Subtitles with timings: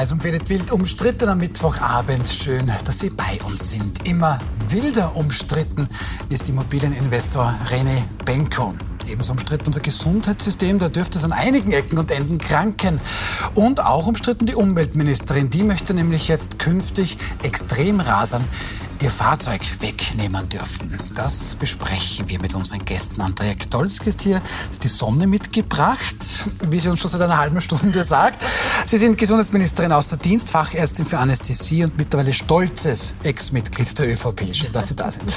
[0.00, 2.26] Eis umfädet wild umstritten am Mittwochabend.
[2.26, 4.08] Schön, dass Sie bei uns sind.
[4.08, 4.38] Immer
[4.70, 5.88] wilder umstritten
[6.30, 8.72] ist Immobilieninvestor René Benko.
[9.10, 12.98] Ebenso umstritten unser Gesundheitssystem, da dürfte es an einigen Ecken und Enden kranken.
[13.54, 18.44] Und auch umstritten die Umweltministerin, die möchte nämlich jetzt künftig Extremrasern
[19.02, 20.98] ihr Fahrzeug wegnehmen dürfen.
[21.14, 23.20] Das besprechen wir mit unseren Gästen.
[23.20, 24.42] Andrea Gdolski ist hier
[24.82, 26.16] die Sonne mitgebracht,
[26.68, 28.42] wie sie uns schon seit einer halben Stunde sagt.
[28.86, 34.54] Sie sind Gesundheitsministerin außer Dienst, Fachärztin für Anästhesie und mittlerweile stolzes Ex-Mitglied der ÖVP.
[34.54, 35.32] Schön, dass Sie da sind.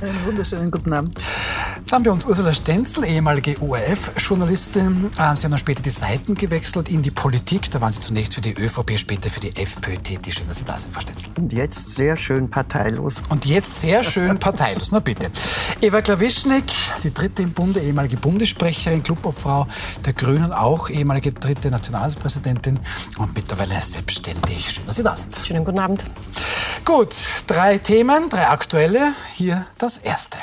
[0.00, 1.18] Einen wunderschönen guten Abend.
[1.86, 5.10] Dann haben wir uns Ursula Stenzel, ehemalige ORF-Journalistin.
[5.18, 7.70] Ah, sie haben dann später die Seiten gewechselt in die Politik.
[7.70, 10.34] Da waren Sie zunächst für die ÖVP, später für die FPÖ tätig.
[10.34, 11.30] Schön, dass Sie da sind, Frau Stenzel.
[11.36, 12.50] Und jetzt sehr schön
[12.86, 13.22] parteilos.
[13.30, 14.92] Und jetzt sehr schön parteilos.
[14.92, 15.30] Na bitte.
[15.80, 16.64] Eva Klawischnik,
[17.02, 19.66] die dritte im Bunde, ehemalige Bundessprecherin, Clubobfrau
[20.04, 22.78] der Grünen, auch ehemalige dritte Nationalratspräsidentin
[23.18, 24.70] und mittlerweile selbstständig.
[24.70, 25.34] Schön, dass Sie da sind.
[25.44, 26.04] Schönen guten Abend.
[26.84, 27.14] Gut,
[27.46, 29.12] drei Themen, drei aktuelle.
[29.34, 30.38] Hier das erste.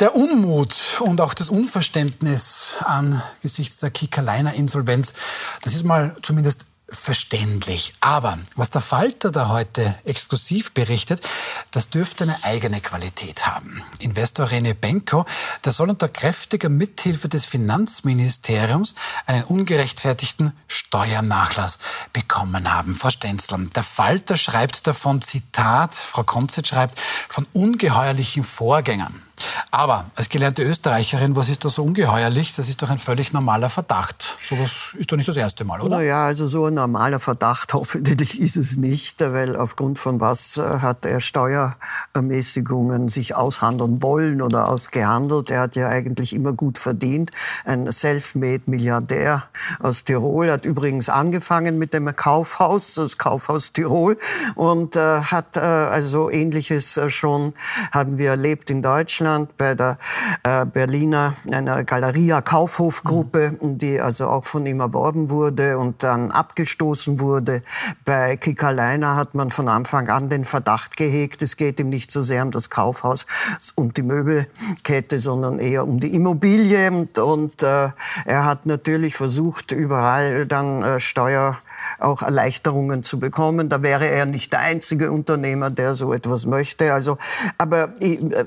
[0.00, 5.14] Der Unmut und auch das Unverständnis angesichts der Kickerliner-Insolvenz,
[5.62, 7.94] das ist mal zumindest verständlich.
[8.00, 11.22] Aber was der Falter da heute exklusiv berichtet,
[11.70, 13.82] das dürfte eine eigene Qualität haben.
[14.00, 15.24] Investor René Benko,
[15.64, 18.94] der soll unter kräftiger Mithilfe des Finanzministeriums
[19.26, 21.78] einen ungerechtfertigten Steuernachlass
[22.12, 22.94] bekommen haben.
[22.94, 29.23] Frau Stenzel, der Falter schreibt davon, Zitat, Frau Konzett schreibt, von ungeheuerlichen Vorgängen.
[29.70, 32.54] Aber als gelernte Österreicherin, was ist da so ungeheuerlich?
[32.54, 34.36] Das ist doch ein völlig normaler Verdacht.
[34.42, 35.96] Sowas ist doch nicht das erste Mal, oder?
[35.96, 40.78] Naja, also so ein normaler Verdacht hoffentlich ist es nicht, weil aufgrund von was äh,
[40.78, 45.50] hat er Steuerermäßigungen sich aushandeln wollen oder ausgehandelt.
[45.50, 47.32] Er hat ja eigentlich immer gut verdient.
[47.64, 49.44] Ein self-made Milliardär
[49.80, 54.18] aus Tirol hat übrigens angefangen mit dem Kaufhaus, das Kaufhaus Tirol
[54.54, 57.54] und äh, hat äh, also ähnliches äh, schon
[57.90, 59.96] haben wir erlebt in Deutschland Deutschland bei der
[60.42, 63.78] äh, Berliner einer Galeria Kaufhofgruppe, mhm.
[63.78, 67.62] die also auch von ihm erworben wurde und dann abgestoßen wurde.
[68.04, 72.20] Bei Kickerleiner hat man von Anfang an den Verdacht gehegt, es geht ihm nicht so
[72.20, 73.26] sehr um das Kaufhaus
[73.74, 76.90] und die Möbelkette, sondern eher um die Immobilie.
[76.90, 77.88] Und, und äh,
[78.26, 81.56] er hat natürlich versucht, überall dann äh, Steuer
[81.98, 83.68] auch Erleichterungen zu bekommen.
[83.68, 86.92] Da wäre er nicht der einzige Unternehmer, der so etwas möchte.
[86.92, 87.18] Also,
[87.58, 87.94] aber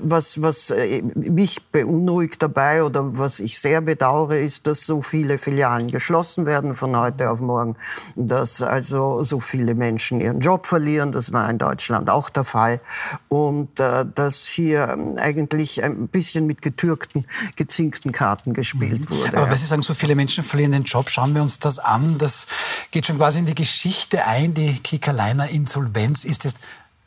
[0.02, 5.38] was, was äh, mich beunruhigt dabei oder was ich sehr bedauere, ist, dass so viele
[5.38, 7.76] Filialen geschlossen werden von heute auf morgen,
[8.16, 11.12] dass also so viele Menschen ihren Job verlieren.
[11.12, 12.80] Das war in Deutschland auch der Fall.
[13.28, 17.26] Und äh, dass hier eigentlich ein bisschen mit getürkten,
[17.56, 19.10] gezinkten Karten gespielt mhm.
[19.10, 19.36] wurde.
[19.36, 22.16] Aber weil Sie sagen, so viele Menschen verlieren den Job, schauen wir uns das an.
[22.18, 22.46] Das
[22.90, 24.54] geht schon quasi in die Geschichte ein.
[24.54, 26.54] Die Kickerleiner Insolvenz ist es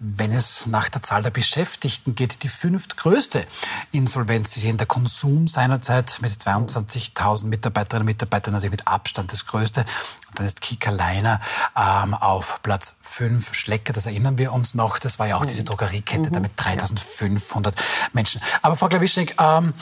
[0.03, 3.45] wenn es nach der Zahl der Beschäftigten geht, die fünftgrößte
[3.91, 4.51] Insolvenz.
[4.51, 9.81] Sie sehen, der Konsum seinerzeit mit 22.000 Mitarbeiterinnen und Mitarbeitern natürlich mit Abstand das größte.
[9.81, 11.39] Und dann ist Kika Leiner
[11.77, 13.53] ähm, auf Platz 5.
[13.53, 14.97] Schlecker, das erinnern wir uns noch.
[14.97, 16.33] Das war ja auch diese Drogeriekette mhm.
[16.33, 17.73] da mit 3.500
[18.11, 18.41] Menschen.
[18.63, 19.75] Aber Frau Klawischnik, ähm,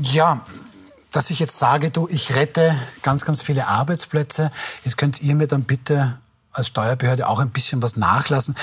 [0.00, 0.42] ja,
[1.14, 4.50] dass ich jetzt sage, du, ich rette ganz, ganz viele Arbeitsplätze.
[4.82, 6.18] Jetzt könnt ihr mir dann bitte
[6.52, 8.56] als Steuerbehörde auch ein bisschen was nachlassen.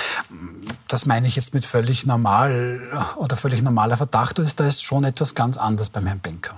[0.88, 2.82] Das meine ich jetzt mit völlig normal
[3.18, 4.40] oder völlig normaler Verdacht.
[4.56, 6.56] Da ist schon etwas ganz anderes beim Herrn Benker?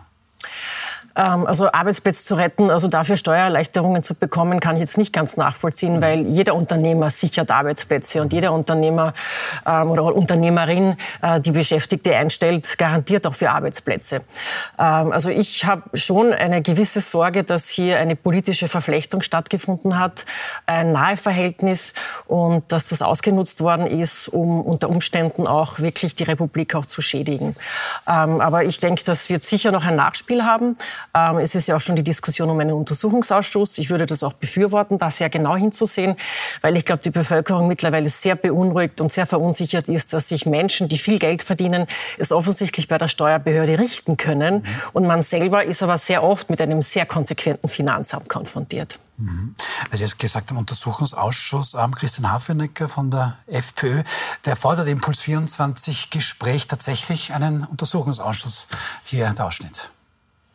[1.16, 5.38] Ähm, also Arbeitsplätze zu retten, also dafür Steuererleichterungen zu bekommen, kann ich jetzt nicht ganz
[5.38, 9.14] nachvollziehen, weil jeder Unternehmer sichert Arbeitsplätze und jeder Unternehmer
[9.66, 14.22] ähm, oder Unternehmerin, äh, die Beschäftigte einstellt, garantiert auch für Arbeitsplätze.
[14.80, 20.26] Ähm, also ich habe schon eine gewisse Sorge, dass hier eine politische Verflechtung stattgefunden hat,
[20.66, 21.94] ein Naheverhältnis
[22.26, 27.02] und dass das ausgenutzt worden ist, um unter Umständen auch wirklich die Republik auch zu
[27.02, 27.56] schädigen.
[28.06, 30.78] aber ich denke, das wird sicher noch ein Nachspiel haben.
[31.16, 33.78] Ähm, es ist ja auch schon die Diskussion um einen Untersuchungsausschuss.
[33.78, 36.16] Ich würde das auch befürworten, da sehr genau hinzusehen,
[36.62, 40.90] weil ich glaube, die Bevölkerung mittlerweile sehr beunruhigt und sehr verunsichert ist, dass sich Menschen,
[40.90, 41.86] die viel Geld verdienen,
[42.18, 44.56] es offensichtlich bei der Steuerbehörde richten können.
[44.56, 44.66] Mhm.
[44.94, 48.98] Und man selber ist aber sehr oft mit einem sehr konsequenten Finanzamt konfrontiert.
[49.90, 54.02] Weil Sie jetzt gesagt haben, Untersuchungsausschuss, ähm, Christian Hafenecker von der FPÖ,
[54.46, 58.68] der fordert im Puls 24 Gespräch tatsächlich einen Untersuchungsausschuss.
[59.04, 59.92] Hier der Ausschnitt.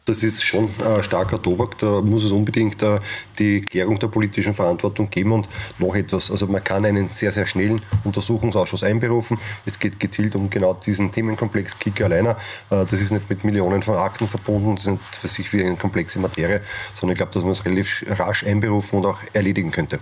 [0.08, 1.76] Das ist schon ein starker Tobak.
[1.76, 2.98] Da muss es unbedingt äh,
[3.38, 5.46] die Klärung der politischen Verantwortung geben und
[5.78, 6.30] noch etwas.
[6.30, 9.36] Also man kann einen sehr, sehr schnellen Untersuchungsausschuss einberufen.
[9.66, 12.30] Es geht gezielt um genau diesen Themenkomplex Kicker alleine.
[12.70, 15.76] Äh, das ist nicht mit Millionen von Akten verbunden, das ist für sich wie eine
[15.76, 16.62] komplexe Materie,
[16.94, 19.98] sondern ich glaube, dass man es relativ rasch einberufen und auch erledigen könnte.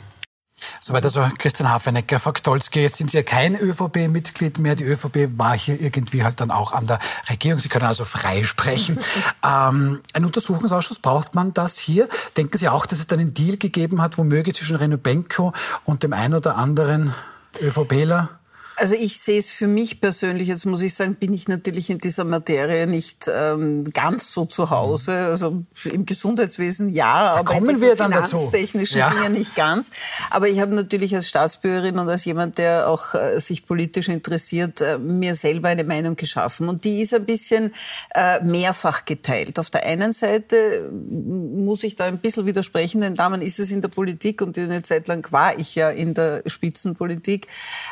[0.81, 2.21] Soweit also Christian Hafenecker.
[2.21, 4.75] Frau Ktolski, jetzt sind Sie ja kein ÖVP-Mitglied mehr.
[4.75, 6.99] Die ÖVP war hier irgendwie halt dann auch an der
[7.29, 7.59] Regierung.
[7.61, 8.99] Sie können also frei sprechen.
[9.45, 12.09] ähm, ein Untersuchungsausschuss, braucht man das hier?
[12.37, 15.53] Denken Sie auch, dass es dann einen Deal gegeben hat, womöglich zwischen Reno Benko
[15.85, 17.15] und dem einen oder anderen
[17.61, 18.29] ÖVPler?
[18.79, 21.97] Also ich sehe es für mich persönlich, jetzt muss ich sagen, bin ich natürlich in
[21.97, 25.13] dieser Materie nicht ähm, ganz so zu Hause.
[25.13, 28.37] Also im Gesundheitswesen ja, da aber kommen in wir dann dazu.
[28.37, 29.09] finanztechnischen ja.
[29.11, 29.91] Dingen nicht ganz.
[30.31, 34.83] Aber ich habe natürlich als Staatsbürgerin und als jemand, der auch äh, sich politisch interessiert,
[34.83, 36.69] äh, mir selber eine Meinung geschaffen.
[36.69, 37.73] Und die ist ein bisschen
[38.15, 39.59] äh, mehrfach geteilt.
[39.59, 43.81] Auf der einen Seite muss ich da ein bisschen widersprechen, denn damals ist es in
[43.81, 47.47] der Politik und eine Zeit lang war ich ja in der Spitzenpolitik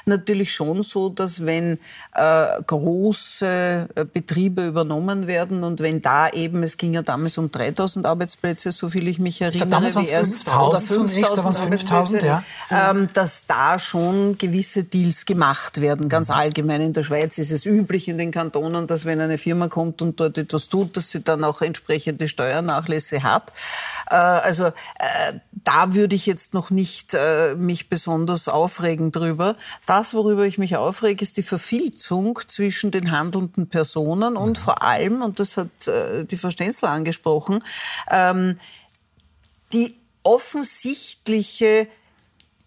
[0.05, 1.79] natürlich schon schon so, dass wenn
[2.15, 7.51] äh, große äh, Betriebe übernommen werden und wenn da eben, es ging ja damals um
[7.51, 12.43] 3000 Arbeitsplätze, so viel ich mich erinnere, glaub, wie erst 5000 5000 5000, ja.
[12.71, 16.09] Ähm, dass da schon gewisse Deals gemacht werden.
[16.09, 16.35] Ganz mhm.
[16.35, 20.03] allgemein in der Schweiz ist es üblich in den Kantonen, dass wenn eine Firma kommt
[20.03, 23.53] und dort etwas tut, dass sie dann auch entsprechende Steuernachlässe hat.
[24.11, 24.73] Äh, also äh,
[25.65, 29.57] da würde ich jetzt noch nicht äh, mich besonders aufregen drüber.
[29.87, 34.83] Das, worüber ich mich mich aufrege, ist die Verfilzung zwischen den handelnden Personen und vor
[34.83, 37.63] allem, und das hat äh, die Frau Stenzler angesprochen,
[38.11, 38.59] ähm,
[39.73, 41.87] die offensichtliche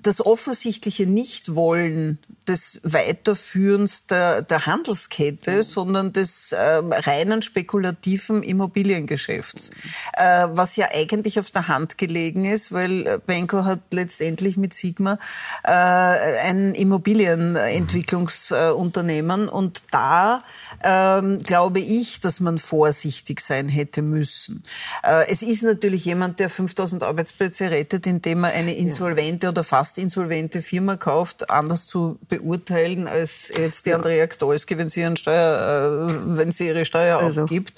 [0.08, 2.18] das offensichtliche Nichtwollen
[2.48, 5.64] des Weiterführens der, der Handelskette, mhm.
[5.64, 9.72] sondern des äh, reinen spekulativen Immobiliengeschäfts.
[9.72, 9.76] Mhm.
[10.14, 15.20] Äh, was ja eigentlich auf der Hand gelegen ist, weil Benko hat letztendlich mit Sigma
[15.66, 19.50] äh, ein Immobilienentwicklungsunternehmen mhm.
[19.50, 20.42] und da
[20.86, 24.64] ähm, glaube ich, dass man vorsichtig sein hätte müssen.
[25.04, 29.97] Äh, es ist natürlich jemand, der 5000 Arbeitsplätze rettet, indem er eine insolvente oder fast
[29.98, 36.10] insolvente Firma kauft, anders zu beurteilen als jetzt die Andrea Ktolski, wenn sie, ihren Steuer,
[36.10, 37.44] äh, wenn sie ihre Steuer also.
[37.44, 37.74] aufgibt.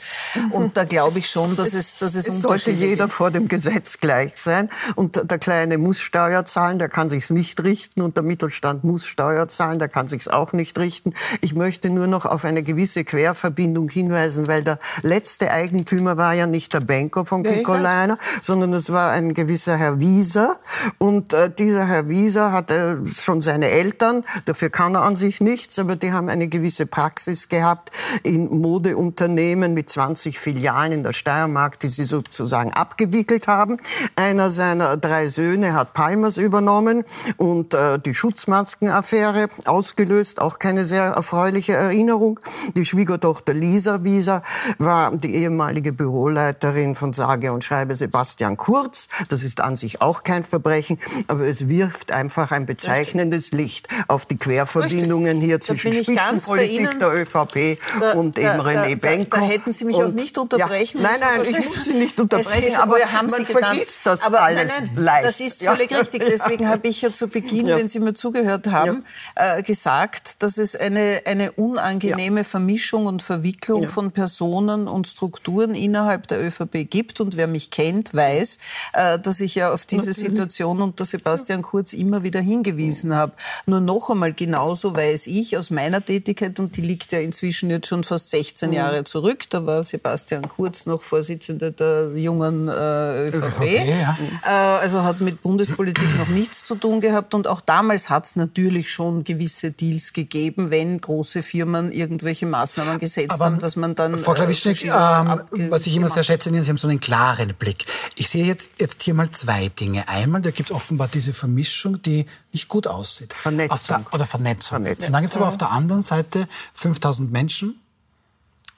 [0.51, 3.13] Und da glaube ich schon, dass es, dass es, es sollte jeder gibt.
[3.13, 4.69] vor dem Gesetz gleich sein.
[4.95, 8.01] Und der Kleine muss Steuer zahlen, der kann sich's nicht richten.
[8.01, 11.13] Und der Mittelstand muss Steuer zahlen, der kann sich's auch nicht richten.
[11.41, 16.47] Ich möchte nur noch auf eine gewisse Querverbindung hinweisen, weil der letzte Eigentümer war ja
[16.47, 20.59] nicht der Banker von Kikoleiner, sondern es war ein gewisser Herr Wieser.
[20.97, 25.79] Und äh, dieser Herr Wieser hatte schon seine Eltern, Dafür kann er an sich nichts,
[25.79, 27.91] aber die haben eine gewisse Praxis gehabt
[28.23, 33.77] in Modeunternehmen mit 20 Filialen in der Steiermark, die sie sozusagen abgewickelt haben.
[34.15, 37.03] Einer seiner drei Söhne hat Palmers übernommen
[37.37, 42.39] und äh, die Schutzmaskenaffäre ausgelöst, auch keine sehr erfreuliche Erinnerung.
[42.75, 44.41] Die Schwiegertochter Lisa Wieser
[44.77, 49.09] war die ehemalige Büroleiterin von sage und schreibe Sebastian Kurz.
[49.29, 54.25] Das ist an sich auch kein Verbrechen, aber es wirft einfach ein bezeichnendes Licht auf
[54.25, 59.37] die Querverbindungen hier zwischen Spitzenpolitik der ÖVP da, und da, eben René Benko.
[59.37, 61.21] Da, hätten Sie mich und, auch nicht unterbrechen ja, müssen.
[61.21, 64.79] Nein, nein, ich muss Sie nicht unterbrechen, aber haben man Sie vergisst das aber alles
[64.79, 65.25] nein, nein, leicht.
[65.25, 65.99] Das ist völlig ja.
[65.99, 66.25] richtig.
[66.25, 67.77] Deswegen habe ich ja zu Beginn, ja.
[67.77, 69.03] wenn Sie mir zugehört haben,
[69.35, 76.27] äh, gesagt, dass es eine, eine unangenehme Vermischung und Verwicklung von Personen und Strukturen innerhalb
[76.27, 77.19] der ÖVP gibt.
[77.19, 78.57] Und wer mich kennt, weiß,
[78.93, 83.33] äh, dass ich ja auf diese Situation unter Sebastian Kurz immer wieder hingewiesen habe.
[83.65, 87.87] Nur noch einmal, genauso weiß ich aus meiner Tätigkeit, und die liegt ja inzwischen jetzt
[87.87, 88.75] schon fast 16 mhm.
[88.75, 94.17] Jahre zurück, da war Sebastian Kurz noch Vorsitzender der jungen äh, ÖVP, ÖVP ja.
[94.45, 94.49] äh,
[94.81, 97.33] also hat mit Bundespolitik noch nichts zu tun gehabt.
[97.33, 102.99] Und auch damals hat es natürlich schon gewisse Deals gegeben, wenn große Firmen irgendwelche Maßnahmen
[102.99, 104.17] gesetzt Aber, haben, dass man dann...
[104.17, 107.85] Frau Klawischnik, äh, was ich immer sehr schätze, Sie haben so einen klaren Blick.
[108.15, 110.07] Ich sehe jetzt, jetzt hier mal zwei Dinge.
[110.07, 111.68] Einmal, da gibt es offenbar diese Vermischung,
[112.05, 113.33] die nicht gut aussieht.
[113.33, 114.03] Vernetzung.
[114.05, 114.69] Der, oder Vernetzung.
[114.69, 115.07] Vernetzung.
[115.07, 117.79] Und dann gibt es aber auf der anderen Seite 5000 Menschen,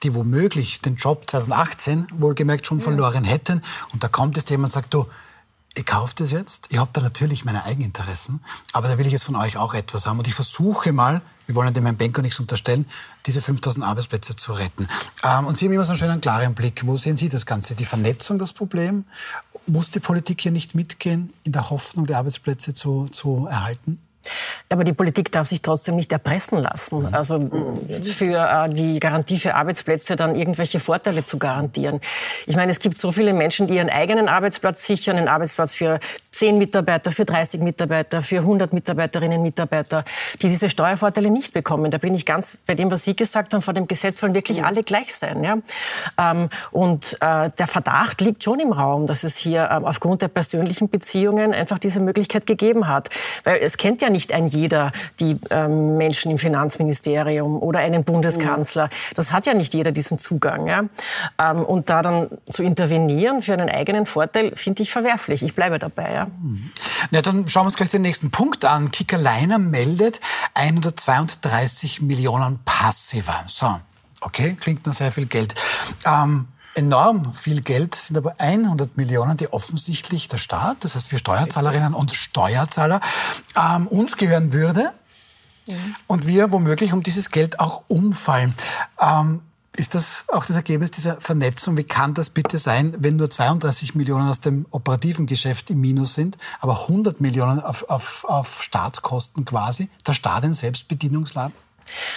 [0.03, 3.62] die womöglich den Job 2018 wohlgemerkt schon verloren hätten.
[3.93, 5.07] Und da kommt es jemand und sagt, du,
[5.75, 6.67] ich kaufe das jetzt.
[6.69, 8.43] Ich habe da natürlich meine Eigeninteressen,
[8.74, 10.19] aber da will ich jetzt von euch auch etwas haben.
[10.19, 11.21] Und ich versuche mal,
[11.51, 12.86] wir wollen dem Herrn Benko nichts unterstellen,
[13.25, 14.88] diese 5000 Arbeitsplätze zu retten.
[15.24, 16.88] Ähm, und Sie haben immer so einen schönen klaren Blick.
[16.88, 17.75] Wo sehen Sie das Ganze?
[17.75, 19.03] Die Vernetzung das Problem?
[19.67, 24.00] Muss die Politik hier nicht mitgehen, in der Hoffnung, die Arbeitsplätze zu, zu erhalten?
[24.70, 27.04] Aber die Politik darf sich trotzdem nicht erpressen lassen.
[27.04, 27.13] Mhm.
[27.13, 27.50] Also
[28.04, 32.00] für äh, die Garantie für Arbeitsplätze dann irgendwelche Vorteile zu garantieren.
[32.46, 36.00] Ich meine, es gibt so viele Menschen, die ihren eigenen Arbeitsplatz sichern, einen Arbeitsplatz für
[36.32, 40.06] 10 Mitarbeiter, für 30 Mitarbeiter, für 100 Mitarbeiterinnen und Mitarbeiter,
[40.42, 41.92] die diese Steuervorteile nicht bekommen.
[41.92, 44.60] Da bin ich ganz bei dem, was Sie gesagt haben, vor dem Gesetz sollen wirklich
[44.60, 44.66] mhm.
[44.66, 45.44] alle gleich sein.
[45.44, 45.58] Ja?
[46.18, 50.28] Ähm, und äh, der Verdacht liegt schon im Raum, dass es hier ähm, aufgrund der
[50.28, 53.10] persönlichen Beziehungen einfach diese Möglichkeit gegeben hat.
[53.44, 58.89] Weil es kennt ja nicht ein jeder die ähm, Menschen im Finanzministerium oder einen Bundeskanzler.
[59.15, 60.68] Das hat ja nicht jeder diesen Zugang.
[60.68, 60.84] Ja?
[61.39, 65.44] Ähm, und da dann zu intervenieren für einen eigenen Vorteil, finde ich verwerflich.
[65.44, 66.13] Ich bleibe dabei.
[66.13, 66.27] Ja?
[67.12, 68.91] ja, dann schauen wir uns gleich den nächsten Punkt an.
[68.91, 70.20] Kickerleiner meldet
[70.53, 73.44] 132 Millionen Passiver.
[73.48, 73.80] So,
[74.22, 75.56] okay, klingt nach sehr viel Geld.
[76.06, 81.20] Ähm, enorm viel Geld sind aber 100 Millionen, die offensichtlich der Staat, das heißt wir
[81.20, 83.01] Steuerzahlerinnen und Steuerzahler,
[83.56, 84.92] ähm, uns gehören würde
[85.68, 85.96] mhm.
[86.08, 88.56] und wir womöglich um dieses Geld auch umfallen.
[89.00, 89.42] Ähm,
[89.78, 91.78] ist das auch das Ergebnis dieser Vernetzung?
[91.78, 96.13] Wie kann das bitte sein, wenn nur 32 Millionen aus dem operativen Geschäft im Minus
[96.13, 101.54] sind, aber 100 Millionen auf, auf, auf Staatskosten quasi, der Staat ein Selbstbedienungsladen?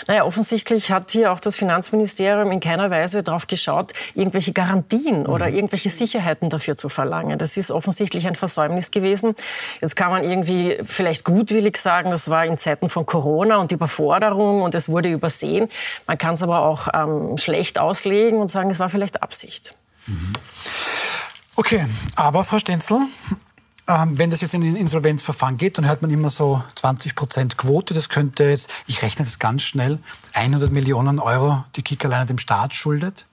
[0.06, 5.28] Naja, offensichtlich hat hier auch das Finanzministerium in keiner Weise darauf geschaut, irgendwelche Garantien mhm.
[5.28, 7.38] oder irgendwelche Sicherheiten dafür zu verlangen.
[7.38, 9.34] Das ist offensichtlich ein Versäumnis gewesen.
[9.80, 14.62] Jetzt kann man irgendwie vielleicht gutwillig sagen, das war in Zeiten von Corona und Überforderung
[14.62, 15.68] und es wurde übersehen.
[16.06, 19.74] Man kann es aber auch ähm, schlecht auslegen und sagen, es war vielleicht Absicht.
[20.06, 20.32] Mhm.
[21.56, 22.98] Okay, aber Frau Stenzel,
[23.86, 27.56] ähm, wenn das jetzt in ein Insolvenzverfahren geht, dann hört man immer so 20 Prozent
[27.56, 27.94] Quote.
[27.94, 29.98] Das könnte jetzt, ich rechne das ganz schnell,
[30.32, 33.26] 100 Millionen Euro die Kickerleine dem Staat schuldet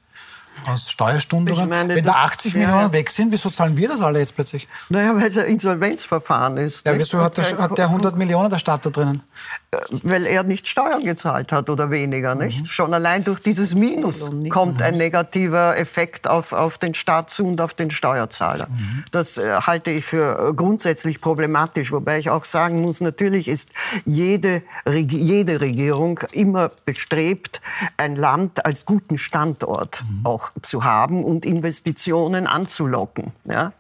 [0.68, 1.56] aus Steuerstunden.
[1.68, 2.94] Meine, Wenn da 80 Millionen ja.
[2.94, 4.68] weg sind, wieso zahlen wir das alle jetzt plötzlich?
[4.90, 6.86] Naja, weil es ein Insolvenzverfahren ist.
[6.86, 9.24] Ja, wieso hat der, hat der 100 Millionen der Staat da drinnen?
[9.72, 12.62] Äh, weil er nicht Steuern gezahlt hat oder weniger, nicht?
[12.62, 12.68] Mhm.
[12.68, 17.62] Schon allein durch dieses Minus kommt ein negativer Effekt auf, auf den Staat zu und
[17.62, 18.68] auf den Steuerzahler.
[18.68, 19.04] Mhm.
[19.12, 23.70] Das äh, halte ich für äh, grundsätzlich problematisch, wobei ich auch sagen muss, natürlich ist
[24.06, 27.62] jede, jede Regierung immer bestrebt,
[27.98, 30.26] ein Land als guten Standort mhm.
[30.26, 33.32] auch zu haben und Investitionen anzulocken.
[33.48, 33.74] Ja?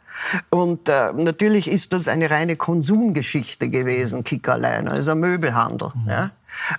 [0.50, 5.92] Und äh, natürlich ist das eine reine Konsumgeschichte gewesen, Kickerlein, also Möbelhandel.
[5.96, 6.10] Mhm.
[6.10, 6.32] Ja?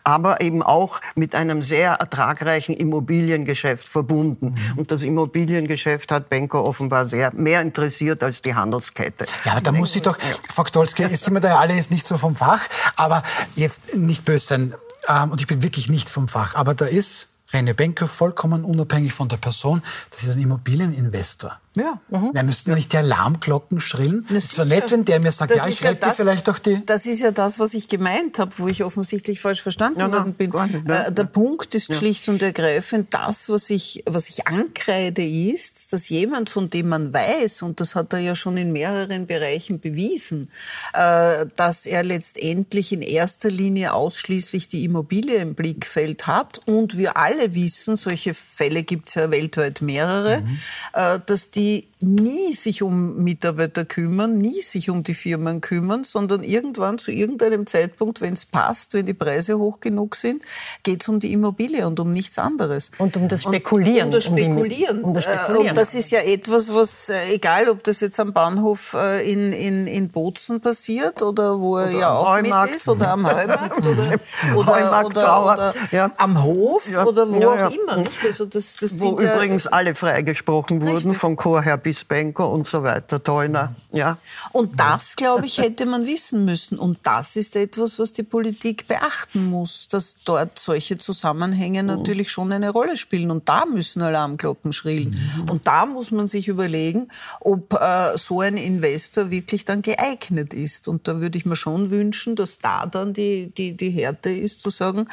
[0.04, 4.54] aber eben auch mit einem sehr ertragreichen Immobiliengeschäft verbunden.
[4.54, 4.78] Mhm.
[4.78, 9.26] Und das Immobiliengeschäft hat Benko offenbar sehr mehr interessiert als die Handelskette.
[9.44, 10.18] Ja, aber da muss ich doch,
[10.52, 12.62] Frau Stolzke, jetzt sind wir da alle jetzt nicht so vom Fach,
[12.96, 13.22] aber
[13.54, 14.74] jetzt nicht böse sein,
[15.08, 19.12] ähm, und ich bin wirklich nicht vom Fach, aber da ist René Benko vollkommen unabhängig
[19.12, 21.58] von der Person, das ist ein Immobilieninvestor.
[21.74, 22.00] Ja.
[22.10, 22.32] Mhm.
[22.34, 24.26] Da müssten ja nicht die Alarmglocken schrillen.
[24.28, 26.84] Es ist so nett, wenn der mir sagt, ja, ich rette ja vielleicht doch die...
[26.84, 30.34] Das ist ja das, was ich gemeint habe, wo ich offensichtlich falsch verstanden ja, worden
[30.34, 30.50] bin.
[30.50, 31.10] Nicht, ne?
[31.10, 36.50] Der Punkt ist schlicht und ergreifend, das, was ich, was ich ankreide, ist, dass jemand,
[36.50, 40.50] von dem man weiß, und das hat er ja schon in mehreren Bereichen bewiesen,
[40.92, 46.60] äh, dass er letztendlich in erster Linie ausschließlich die Immobilie im Blickfeld hat.
[46.66, 50.58] Und wir alle wissen, solche Fälle gibt es ja weltweit mehrere, mhm.
[50.94, 56.02] Äh, dass die die nie sich um Mitarbeiter kümmern, nie sich um die Firmen kümmern,
[56.02, 60.42] sondern irgendwann zu irgendeinem Zeitpunkt, wenn es passt, wenn die Preise hoch genug sind,
[60.82, 62.90] geht es um die Immobilie und um nichts anderes.
[62.98, 64.06] Und um das Spekulieren.
[64.06, 65.04] Und, um das Spekulieren.
[65.04, 65.68] Um, das Spekulieren.
[65.68, 69.52] Und das ist ja etwas, was, äh, egal ob das jetzt am Bahnhof äh, in,
[69.52, 72.72] in, in Bozen passiert oder wo er ja auch Heumarkt.
[72.72, 74.20] mit ist oder am Heumarkt oder,
[74.56, 76.10] oder, oder, oder ja.
[76.16, 77.04] am Hof ja.
[77.04, 77.96] oder wo ja, auch immer.
[77.98, 78.24] Nicht?
[78.24, 83.22] Also das, das wo übrigens alle freigesprochen wurden vom vorher bis Benko und so weiter,
[83.22, 83.74] Teuner.
[83.92, 84.16] Ja.
[84.52, 86.78] Und das, glaube ich, hätte man wissen müssen.
[86.78, 92.52] Und das ist etwas, was die Politik beachten muss, dass dort solche Zusammenhänge natürlich schon
[92.52, 93.30] eine Rolle spielen.
[93.30, 95.10] Und da müssen Alarmglocken schrillen.
[95.10, 95.50] Mhm.
[95.50, 97.08] Und da muss man sich überlegen,
[97.40, 100.88] ob äh, so ein Investor wirklich dann geeignet ist.
[100.88, 104.62] Und da würde ich mir schon wünschen, dass da dann die, die, die Härte ist,
[104.62, 105.06] zu sagen,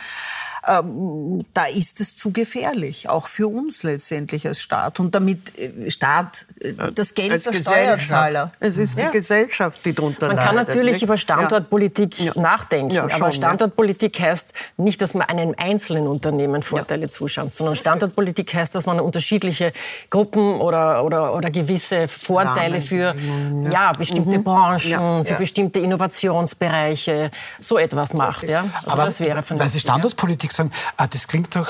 [0.68, 5.00] ähm, da ist es zu gefährlich, auch für uns letztendlich als Staat.
[5.00, 8.52] Und damit äh, Staat, äh, das Geld als der Steuerzahler.
[8.60, 9.10] Es ist die ja.
[9.10, 11.04] Gesellschaft, die darunter Man kann natürlich nicht?
[11.04, 12.34] über Standortpolitik ja.
[12.36, 17.76] nachdenken, ja, schon, aber Standortpolitik heißt nicht, dass man einem einzelnen Unternehmen Vorteile zuschaut, sondern
[17.76, 19.72] Standortpolitik heißt, dass man unterschiedliche
[20.10, 23.16] Gruppen oder, oder, oder gewisse Vorteile für
[23.72, 23.92] ja.
[23.94, 24.44] bestimmte mhm.
[24.44, 28.50] Branchen, für bestimmte Innovationsbereiche, so etwas macht.
[28.50, 28.66] Ja?
[28.84, 31.70] Also aber das wäre von weil Sie Standortpolitik sagen, ah, das klingt doch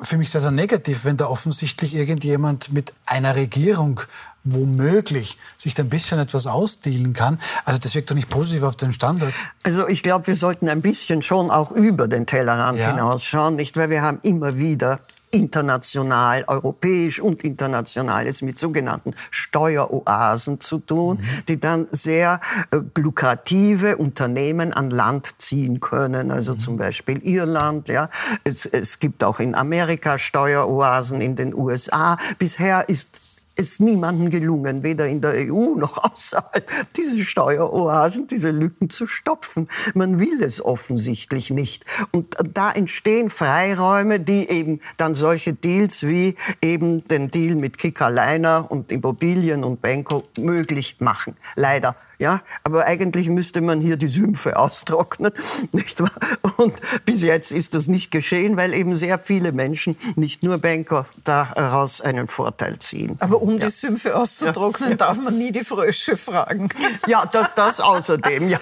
[0.00, 4.00] für mich sehr, sehr negativ, wenn da offensichtlich irgendjemand mit einer Regierung
[4.44, 7.38] womöglich sich da ein bisschen etwas ausdealen kann.
[7.64, 9.34] Also das wirkt doch nicht positiv auf den Standard.
[9.62, 12.90] Also ich glaube, wir sollten ein bisschen schon auch über den Tellerrand ja.
[12.90, 13.76] hinausschauen, nicht?
[13.76, 21.18] Weil wir haben immer wieder international, europäisch und international es mit sogenannten Steueroasen zu tun,
[21.18, 21.44] mhm.
[21.48, 26.30] die dann sehr äh, lukrative Unternehmen an Land ziehen können.
[26.30, 26.58] Also mhm.
[26.58, 27.88] zum Beispiel Irland.
[27.88, 28.08] Ja.
[28.44, 32.16] Es, es gibt auch in Amerika Steueroasen, in den USA.
[32.38, 33.27] Bisher ist
[33.58, 39.68] es niemandem gelungen, weder in der EU noch außerhalb, diese Steueroasen, diese Lücken zu stopfen.
[39.94, 41.84] Man will es offensichtlich nicht.
[42.12, 48.70] Und da entstehen Freiräume, die eben dann solche Deals wie eben den Deal mit Kickerliner
[48.70, 51.36] und Immobilien und Benko möglich machen.
[51.56, 55.32] Leider ja, aber eigentlich müsste man hier die Sümpfe austrocknen,
[55.72, 56.10] nicht wahr?
[56.56, 61.06] Und bis jetzt ist das nicht geschehen, weil eben sehr viele Menschen, nicht nur Banker,
[61.22, 63.16] daraus einen Vorteil ziehen.
[63.20, 63.66] Aber um ja.
[63.66, 64.96] die Sümpfe auszutrocknen, ja.
[64.96, 66.68] darf man nie die Frösche fragen.
[67.06, 68.58] Ja, das, das außerdem, ja.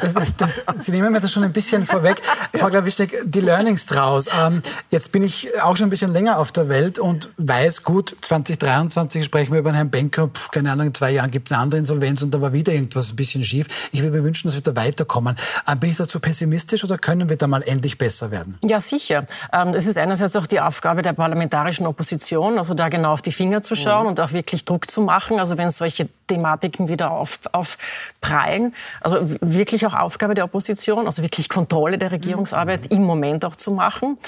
[0.00, 2.22] Das, das, Sie nehmen mir das schon ein bisschen vorweg.
[2.54, 4.26] Frau Glawischnik, die Learnings draus.
[4.34, 8.16] Ähm, jetzt bin ich auch schon ein bisschen länger auf der Welt und weiß, gut,
[8.22, 11.52] 2023 sprechen wir über einen Herrn Banker, Pff, keine Ahnung, in zwei Jahren gibt es
[11.52, 13.66] eine andere Insolvenz und da war wieder wieder irgendwas ein bisschen schief.
[13.92, 15.36] Ich würde mir wünschen, dass wir da weiterkommen.
[15.68, 18.58] Ähm, bin ich dazu pessimistisch oder können wir da mal endlich besser werden?
[18.64, 19.26] Ja, sicher.
[19.52, 23.32] Ähm, es ist einerseits auch die Aufgabe der parlamentarischen Opposition, also da genau auf die
[23.32, 24.08] Finger zu schauen mhm.
[24.10, 25.38] und auch wirklich Druck zu machen.
[25.38, 28.74] Also wenn solche Thematiken wieder auf, aufprallen.
[29.00, 32.96] Also wirklich auch Aufgabe der Opposition, also wirklich Kontrolle der Regierungsarbeit mhm.
[32.96, 34.18] im Moment auch zu machen.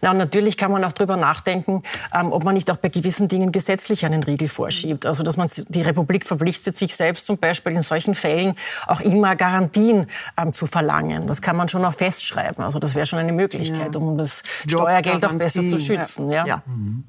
[0.00, 3.28] Na, und natürlich kann man auch darüber nachdenken, ähm, ob man nicht auch bei gewissen
[3.28, 5.06] Dingen gesetzlich einen Riegel vorschiebt.
[5.06, 8.54] Also dass man die Republik verpflichtet, sich selbst zum Beispiel in solchen Fällen
[8.86, 11.26] auch immer Garantien ähm, zu verlangen.
[11.26, 12.64] Das kann man schon auch festschreiben.
[12.64, 14.00] Also das wäre schon eine Möglichkeit, ja.
[14.00, 16.30] um das Steuergeld auch besser zu schützen.
[16.30, 16.44] Ja.
[16.46, 16.62] ja.
[16.66, 17.04] Mhm.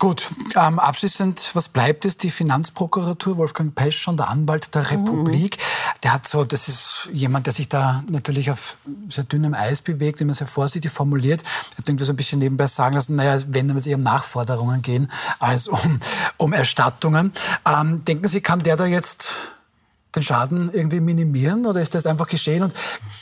[0.00, 2.16] Gut, ähm, abschließend, was bleibt es?
[2.16, 6.00] Die Finanzprokuratur, Wolfgang Pesch, schon der Anwalt der Republik, mhm.
[6.04, 8.76] der hat so, das ist jemand, der sich da natürlich auf
[9.08, 11.42] sehr dünnem Eis bewegt, immer sehr vorsichtig formuliert.
[11.42, 14.82] Er hat irgendwie so ein bisschen nebenbei sagen lassen, naja, wenn es eher um Nachforderungen
[14.82, 15.98] gehen als um,
[16.36, 17.32] um Erstattungen.
[17.66, 19.32] Ähm, denken Sie, kann der da jetzt
[20.14, 22.62] den Schaden irgendwie minimieren oder ist das einfach geschehen?
[22.62, 22.72] Und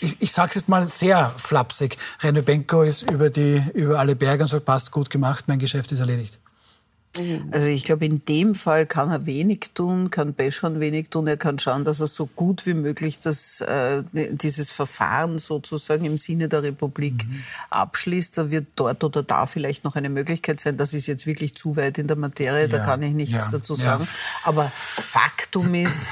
[0.00, 1.96] ich, ich sage es jetzt mal sehr flapsig.
[2.22, 5.90] Rene Benko ist über, die, über alle Berge und sagt, passt, gut gemacht, mein Geschäft
[5.92, 6.38] ist erledigt.
[7.50, 11.26] Also ich glaube, in dem Fall kann er wenig tun, kann Beschon wenig tun.
[11.26, 16.18] Er kann schauen, dass er so gut wie möglich das, äh, dieses Verfahren sozusagen im
[16.18, 17.42] Sinne der Republik mhm.
[17.70, 18.38] abschließt.
[18.38, 20.76] Da wird dort oder da vielleicht noch eine Möglichkeit sein.
[20.76, 22.68] Das ist jetzt wirklich zu weit in der Materie, ja.
[22.68, 23.48] da kann ich nichts ja.
[23.50, 24.04] dazu sagen.
[24.04, 24.10] Ja.
[24.44, 26.10] Aber Faktum ist,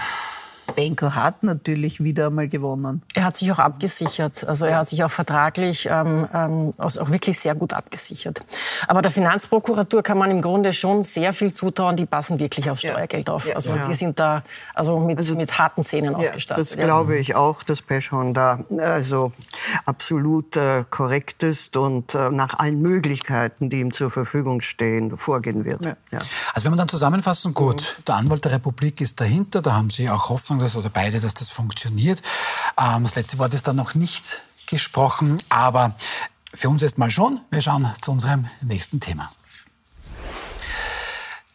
[0.75, 3.03] Benko hat natürlich wieder einmal gewonnen.
[3.15, 4.45] Er hat sich auch abgesichert.
[4.45, 8.41] Also er hat sich auch vertraglich ähm, ähm, also auch wirklich sehr gut abgesichert.
[8.89, 11.97] Aber der Finanzprokuratur kann man im Grunde schon sehr viel zutrauen.
[11.97, 13.49] Die passen wirklich aufs Steuergeld auf.
[13.55, 13.87] Also ja.
[13.87, 14.43] die sind da
[14.75, 16.65] also mit, also, mit harten Zähnen ja, ausgestattet.
[16.65, 19.33] Das glaube ich auch, dass Peschon da also
[19.87, 25.65] absolut äh, korrekt ist und äh, nach allen Möglichkeiten, die ihm zur Verfügung stehen, vorgehen
[25.65, 25.85] wird.
[25.85, 26.19] Ja.
[26.53, 30.09] Also wenn man dann zusammenfassen, gut, der Anwalt der Republik ist dahinter, da haben Sie
[30.11, 32.21] auch Hoffnung, dass, oder beide, dass das funktioniert.
[32.79, 35.95] Ähm, das letzte Wort ist dann noch nicht gesprochen, aber
[36.53, 37.41] für uns ist mal schon.
[37.51, 39.31] Wir schauen zu unserem nächsten Thema.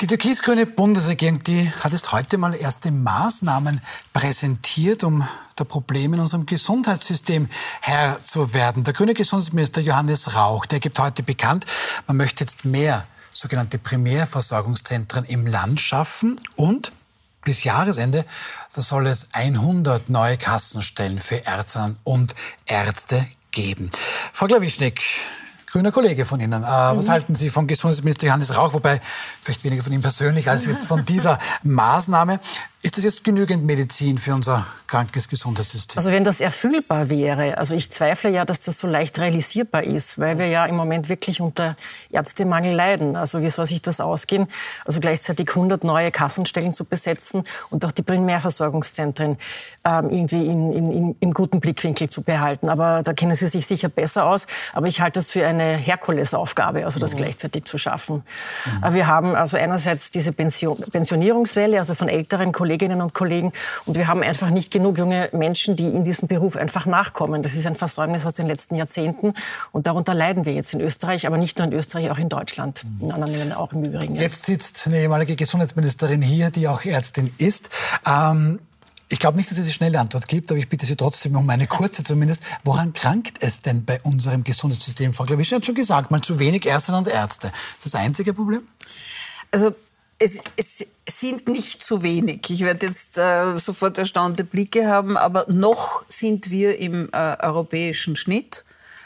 [0.02, 3.82] Die türkis-grüne Bundesregierung die hat jetzt heute mal erste Maßnahmen
[4.14, 7.50] präsentiert, um der Probleme in unserem Gesundheitssystem
[7.82, 8.86] Herr zu werden.
[8.86, 11.66] Der grüne Gesundheitsminister Johannes Rauch, der gibt heute bekannt,
[12.08, 16.94] man möchte jetzt mehr sogenannte Primärversorgungszentren im Land schaffen und
[17.44, 18.26] bis Jahresende,
[18.76, 23.90] da soll es 100 neue Kassenstellen für Ärztinnen und Ärzte geben.
[24.34, 25.02] Frau Glawischnik,
[25.72, 26.64] grüner Kollege von Ihnen.
[26.64, 27.12] Äh, was mhm.
[27.12, 29.00] halten Sie von Gesundheitsminister Johannes Rauch, wobei
[29.42, 32.40] vielleicht weniger von ihm persönlich als jetzt von dieser Maßnahme?
[32.82, 35.98] Ist das jetzt genügend Medizin für unser krankes Gesundheitssystem?
[35.98, 40.18] Also wenn das erfüllbar wäre, also ich zweifle ja, dass das so leicht realisierbar ist,
[40.18, 41.76] weil wir ja im Moment wirklich unter
[42.10, 43.18] Ärztemangel leiden.
[43.18, 44.48] Also wie soll sich das ausgehen?
[44.86, 49.38] Also gleichzeitig 100 neue Kassenstellen zu besetzen und auch die Primärversorgungszentren
[49.84, 52.70] ähm, irgendwie in, in, in, im guten Blickwinkel zu behalten.
[52.70, 54.48] Aber da kennen Sie sich sicher besser aus.
[54.74, 57.18] Aber ich halte das für eine Herkulesaufgabe, also das mhm.
[57.18, 58.24] gleichzeitig zu schaffen.
[58.84, 58.94] Mhm.
[58.94, 63.52] Wir haben also einerseits diese Pension, Pensionierungswelle, also von älteren Kollegen, Kolleginnen und Kollegen.
[63.88, 67.42] Und wir haben einfach nicht genug junge Menschen, die in diesem Beruf einfach nachkommen.
[67.42, 69.34] Das ist ein Versäumnis aus den letzten Jahrzehnten.
[69.72, 72.84] Und darunter leiden wir jetzt in Österreich, aber nicht nur in Österreich, auch in Deutschland.
[73.02, 74.14] In anderen Ländern auch im Übrigen.
[74.14, 77.70] Jetzt sitzt eine ehemalige Gesundheitsministerin hier, die auch Ärztin ist.
[78.08, 78.60] Ähm
[79.12, 81.50] ich glaube nicht, dass es eine schnelle Antwort gibt, aber ich bitte Sie trotzdem um
[81.50, 82.44] eine kurze zumindest.
[82.64, 85.16] Woran krankt es denn bei unserem Gesundheitssystem?
[85.16, 87.48] Frau Glawisch hat schon gesagt, mal zu wenig Ärztinnen und Ärzte.
[87.48, 88.62] Ist das das einzige Problem?
[89.50, 89.74] Also
[90.20, 92.42] es, es sind nicht zu wenig.
[92.50, 98.16] Ich werde jetzt äh, sofort erstaunte Blicke haben, aber noch sind wir im äh, europäischen
[98.16, 98.66] Schnitt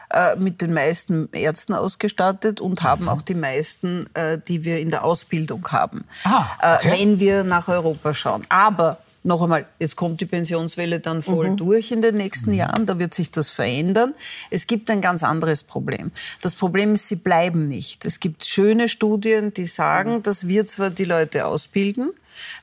[0.09, 3.09] äh, mit den meisten Ärzten ausgestattet und haben mhm.
[3.09, 6.97] auch die meisten, äh, die wir in der Ausbildung haben, ah, äh, okay.
[6.99, 8.45] wenn wir nach Europa schauen.
[8.49, 11.57] Aber noch einmal, jetzt kommt die Pensionswelle dann voll mhm.
[11.57, 12.57] durch in den nächsten mhm.
[12.57, 14.13] Jahren, da wird sich das verändern.
[14.49, 16.11] Es gibt ein ganz anderes Problem.
[16.41, 18.05] Das Problem ist, sie bleiben nicht.
[18.05, 20.23] Es gibt schöne Studien, die sagen, mhm.
[20.23, 22.11] dass wir zwar die Leute ausbilden,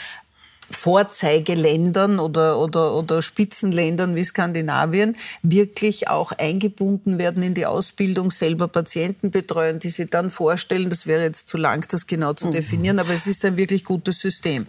[0.72, 8.68] Vorzeigeländern oder, oder, oder Spitzenländern wie Skandinavien wirklich auch eingebunden werden in die Ausbildung, selber
[8.68, 10.90] Patienten betreuen, die sie dann vorstellen.
[10.90, 12.52] Das wäre jetzt zu lang, das genau zu mhm.
[12.52, 14.66] definieren, aber es ist ein wirklich gutes System.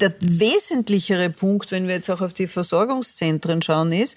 [0.00, 4.16] Der wesentlichere Punkt, wenn wir jetzt auch auf die Versorgungszentren schauen, ist,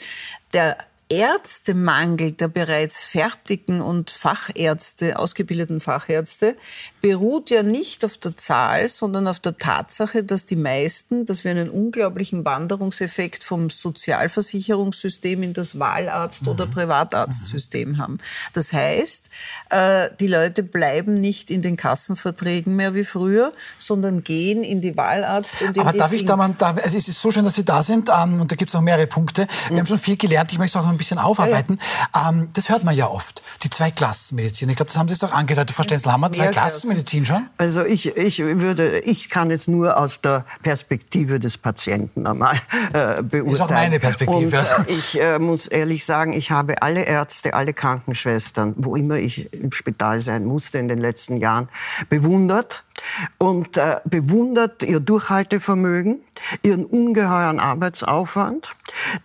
[0.54, 0.78] der
[1.12, 6.56] Ärztemangel der bereits fertigen und Fachärzte, ausgebildeten Fachärzte,
[7.02, 11.52] beruht ja nicht auf der Zahl, sondern auf der Tatsache, dass die meisten, dass wir
[11.52, 16.72] einen unglaublichen Wanderungseffekt vom Sozialversicherungssystem in das Wahlarzt- oder mhm.
[16.72, 18.18] Privatarztsystem haben.
[18.54, 19.30] Das heißt,
[19.70, 24.96] äh, die Leute bleiben nicht in den Kassenverträgen mehr wie früher, sondern gehen in die
[24.96, 27.66] Wahlarzt- und in Aber die darf ich da mal, es ist so schön, dass Sie
[27.66, 29.46] da sind, ähm, und da gibt es noch mehrere Punkte.
[29.68, 30.54] Wir haben schon viel gelernt.
[30.54, 31.80] Ich möchte auch noch ein bisschen aufarbeiten.
[32.14, 32.30] Ja, ja.
[32.30, 34.70] Ähm, das hört man ja oft, die Zweiklassenmedizin.
[34.70, 36.12] Ich glaube, das haben Sie es auch angedeutet, Frau Stenzel.
[36.12, 37.48] Haben wir Zweiklassenmedizin schon?
[37.58, 42.56] Also ich, ich würde, ich kann es nur aus der Perspektive des Patienten einmal
[42.94, 43.52] äh, beurteilen.
[43.52, 44.60] Ist auch meine Perspektive.
[44.60, 49.16] Und, äh, ich äh, muss ehrlich sagen, ich habe alle Ärzte, alle Krankenschwestern, wo immer
[49.16, 51.68] ich im Spital sein musste in den letzten Jahren,
[52.10, 52.84] bewundert
[53.38, 56.22] und äh, bewundert ihr Durchhaltevermögen,
[56.64, 58.70] ihren ungeheuren Arbeitsaufwand,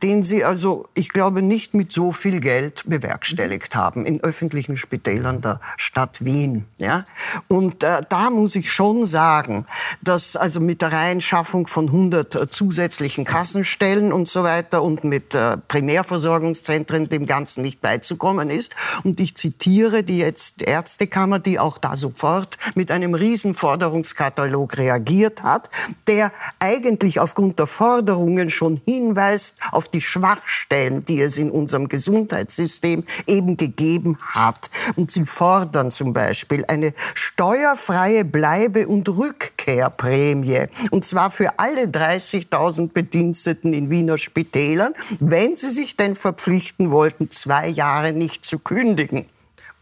[0.02, 5.40] den sie also, ich glaube, nicht mit so viel Geld bewerkstelligt haben in öffentlichen Spitälern
[5.40, 6.66] der Stadt Wien.
[6.78, 7.04] Ja?
[7.48, 9.66] Und äh, da muss ich schon sagen,
[10.02, 15.34] dass also mit der Reinschaffung von 100 äh, zusätzlichen Kassenstellen und so weiter und mit
[15.34, 18.74] äh, Primärversorgungszentren dem Ganzen nicht beizukommen ist.
[19.04, 25.42] Und ich zitiere die jetzt Ärztekammer, die auch da sofort mit einem riesen Forderungskatalog reagiert
[25.42, 25.70] hat,
[26.06, 33.02] der eigentlich aufgrund der Forderungen schon hinweist auf die Schwachstellen, die es in unserem Gesundheitssystem
[33.26, 34.70] eben gegeben hat.
[34.94, 40.68] Und sie fordern zum Beispiel eine steuerfreie Bleibe- und Rückkehrprämie.
[40.92, 47.32] Und zwar für alle 30.000 Bediensteten in Wiener Spitälern, wenn sie sich denn verpflichten wollten,
[47.32, 49.26] zwei Jahre nicht zu kündigen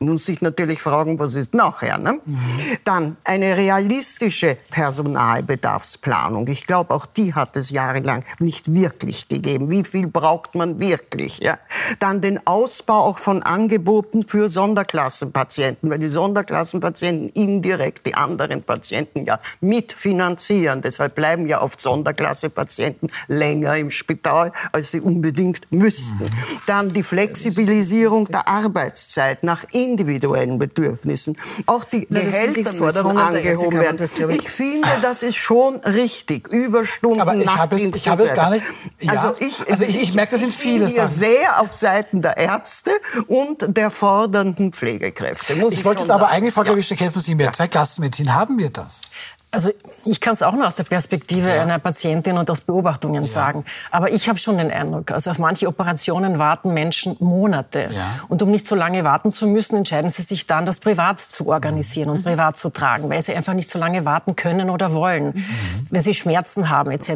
[0.05, 1.99] muss sich natürlich fragen, was ist nachher.
[1.99, 2.21] Ne?
[2.25, 2.39] Mhm.
[2.85, 6.49] Dann eine realistische Personalbedarfsplanung.
[6.49, 9.71] Ich glaube, auch die hat es jahrelang nicht wirklich gegeben.
[9.71, 11.41] Wie viel braucht man wirklich?
[11.41, 11.59] Ja?
[11.99, 19.25] Dann den Ausbau auch von Angeboten für Sonderklassenpatienten, weil die Sonderklassenpatienten indirekt die anderen Patienten
[19.25, 20.83] ja mitfinanzieren.
[20.83, 26.25] Deshalb bleiben ja oft Sonderklassepatienten länger im Spital, als sie unbedingt müssten.
[26.25, 26.31] Mhm.
[26.67, 31.37] Dann die Flexibilisierung der Arbeitszeit nach innen individuellen Bedürfnissen.
[31.67, 33.97] Auch die Na, Gehälter die müssen angehoben werden.
[33.97, 36.49] Das, ich, ich, finde, das ist schon richtig.
[36.49, 38.65] Überstunden, Aber ich habe es, ich habe es gar nicht.
[39.01, 39.13] Ja.
[39.13, 41.09] Also ich, also ich, ich merke, das sind viele Sachen.
[41.09, 42.91] sehr auf Seiten der Ärzte
[43.29, 45.55] und der fordernden Pflegekräfte.
[45.57, 47.45] Muss ich, ich wollte es aber eigentlich, Frau Klawische, helfen Sie mir.
[47.45, 47.53] Ja.
[47.53, 49.11] Zwei Klassenmedizin, haben wir das?
[49.55, 49.71] Also
[50.05, 51.63] ich kann es auch nur aus der Perspektive ja.
[51.63, 53.29] einer Patientin und aus Beobachtungen ja.
[53.29, 53.65] sagen.
[53.91, 57.89] Aber ich habe schon den Eindruck, also auf manche Operationen warten Menschen Monate.
[57.93, 58.21] Ja.
[58.29, 61.47] Und um nicht so lange warten zu müssen, entscheiden sie sich dann, das privat zu
[61.49, 62.17] organisieren mhm.
[62.17, 65.45] und privat zu tragen, weil sie einfach nicht so lange warten können oder wollen, mhm.
[65.91, 67.09] wenn sie Schmerzen haben etc.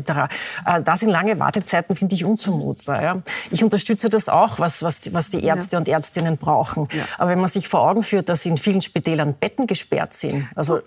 [0.64, 3.03] Äh, da sind lange Wartezeiten, finde ich, unzumutbar.
[3.03, 3.22] Ja.
[3.51, 6.88] Ich unterstütze das auch, was, was, die, was die Ärzte und Ärztinnen brauchen.
[7.18, 10.81] Aber wenn man sich vor Augen führt, dass in vielen Spitälern Betten gesperrt sind, also,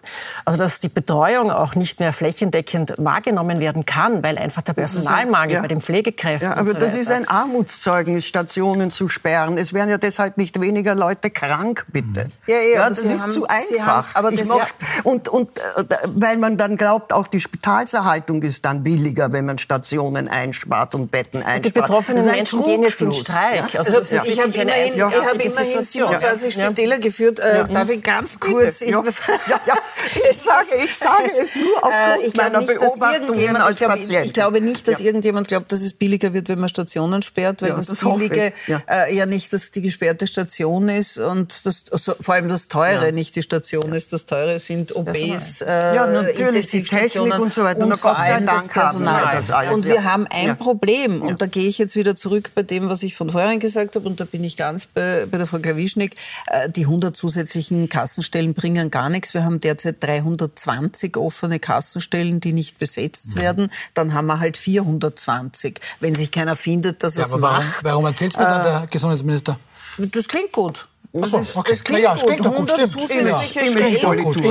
[0.45, 4.73] also dass die Betreuung Betreuung auch nicht mehr flächendeckend wahrgenommen werden kann, weil einfach der
[4.73, 5.61] Personalmangel ja.
[5.61, 6.49] bei den Pflegekräften.
[6.49, 9.57] Ja, aber so das ist ein Armutszeugnis, Stationen zu sperren.
[9.57, 12.25] Es werden ja deshalb nicht weniger Leute krank, bitte.
[12.47, 14.15] Ja, ja, ja das ist haben, zu einfach.
[14.15, 14.69] Haben, aber das mach,
[15.03, 19.57] und, und äh, weil man dann glaubt, auch die Spitalserhaltung ist dann billiger, wenn man
[19.57, 21.65] Stationen einspart und Betten einspart.
[21.65, 23.75] Die betroffenen Menschen gehen jetzt in Streik.
[23.75, 27.39] Also, also ich habe immerhin, ich hab immerhin 27 Spitäler geführt.
[27.39, 28.81] Äh, darf ich ganz kurz...
[28.81, 29.03] Ich, ja,
[29.65, 29.75] ja,
[30.13, 33.99] ich sage, ich sage es nur aufgrund äh, ich meiner nicht, Beobachtungen als ich, glaube,
[33.99, 35.05] ich, ich, glaube nicht, dass ja.
[35.05, 38.53] irgendjemand glaubt, dass es billiger wird, wenn man Stationen sperrt, weil ja, das, das Billige
[38.67, 38.81] ja.
[38.87, 39.25] Äh, ja.
[39.25, 43.41] nicht dass die gesperrte Station ist und das, also vor allem das Teure nicht die
[43.41, 44.13] Station ist.
[44.13, 47.83] Das Teure sind OBs, äh, ja, natürlich die Technik und so weiter.
[47.83, 49.29] Und, und vor allem das Personal.
[49.31, 52.63] Das alles, und wir haben ein Problem und da gehe ich jetzt wieder zurück bei
[52.63, 55.47] dem, was ich von vorhin gesagt habe und da bin ich ganz bei, bei der
[55.47, 56.15] Frau Klawischnik.
[56.47, 59.33] Äh, die 100 zusätzlichen Kassenstellen bringen gar nichts.
[59.33, 63.41] Wir haben derzeit 320 offene Kassenstellen, die nicht besetzt ja.
[63.41, 65.79] werden, dann haben wir halt 420.
[65.99, 67.83] Wenn sich keiner findet, dass ja, es aber macht.
[67.83, 69.59] Warum, warum erzählt mir dann der Gesundheitsminister?
[69.97, 70.87] Das klingt gut.
[71.13, 71.71] Das, ist, okay.
[71.71, 72.25] das klingt ja, gut.
[72.25, 74.05] Klingt 100 gut, zusätzliche, Stellen,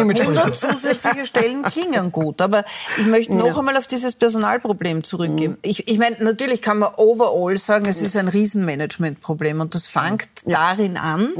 [0.04, 2.42] 100 zusätzliche Stellen klingen gut.
[2.42, 2.64] Aber
[2.98, 5.52] ich möchte noch einmal auf dieses Personalproblem zurückgehen.
[5.52, 5.58] Mhm.
[5.62, 9.60] Ich, ich meine, natürlich kann man overall sagen, es ist ein Riesenmanagementproblem.
[9.60, 11.30] Und das fängt darin an,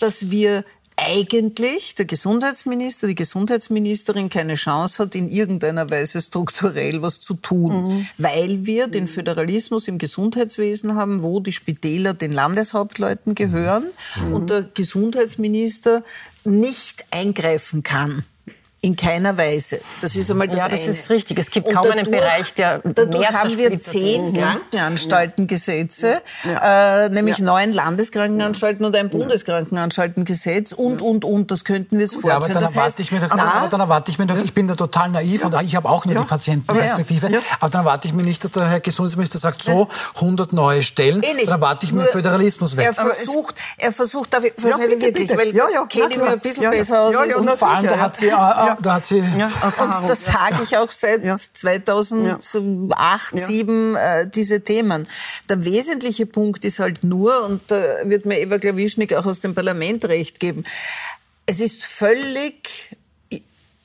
[0.00, 0.64] dass wir
[1.06, 7.82] eigentlich der Gesundheitsminister, die Gesundheitsministerin keine Chance hat, in irgendeiner Weise strukturell was zu tun,
[7.82, 8.06] mhm.
[8.18, 13.86] weil wir den Föderalismus im Gesundheitswesen haben, wo die Spitäler den Landeshauptleuten gehören
[14.16, 14.32] mhm.
[14.32, 16.04] und der Gesundheitsminister
[16.44, 18.24] nicht eingreifen kann.
[18.82, 19.78] In keiner Weise.
[20.00, 20.90] Das ist einmal das Ja, das eine.
[20.90, 21.38] ist richtig.
[21.38, 27.04] Es gibt und kaum dadurch, einen Bereich, der dadurch mehr haben wir zehn Krankenanstaltengesetze, ja.
[27.04, 27.44] äh, nämlich ja.
[27.44, 31.50] neun Landeskrankenanstalten und ein Bundeskrankenanstaltengesetz und, und, und.
[31.50, 32.30] Das könnten wir es fortführen.
[32.30, 34.38] Ja, aber dann, das erwarte heißt, ich mir doch, aber dann erwarte ich mir doch,
[34.38, 38.08] ich bin da total naiv und ich habe auch nur die Patientenperspektive, aber dann erwarte
[38.08, 41.84] ich mir nicht, dass der Herr Gesundheitsminister sagt, so, 100 neue Stellen, eh dann erwarte
[41.84, 42.86] ich mir Föderalismus weg.
[42.86, 45.36] Er versucht, er versucht, darf ich, ja, bitte, wirklich, bitte.
[45.36, 47.14] weil ja, ja, kenne ich mir ein bisschen besser aus.
[47.14, 48.32] Und vor allem, da hat sie
[48.76, 48.78] ja.
[48.82, 49.18] da hat sie.
[49.18, 51.36] Ja, und das sage ich auch seit ja.
[51.36, 55.06] 2008, 2007, äh, diese Themen.
[55.48, 59.54] Der wesentliche Punkt ist halt nur, und da wird mir Eva Klawischnik auch aus dem
[59.54, 60.64] Parlament recht geben,
[61.46, 62.96] es ist völlig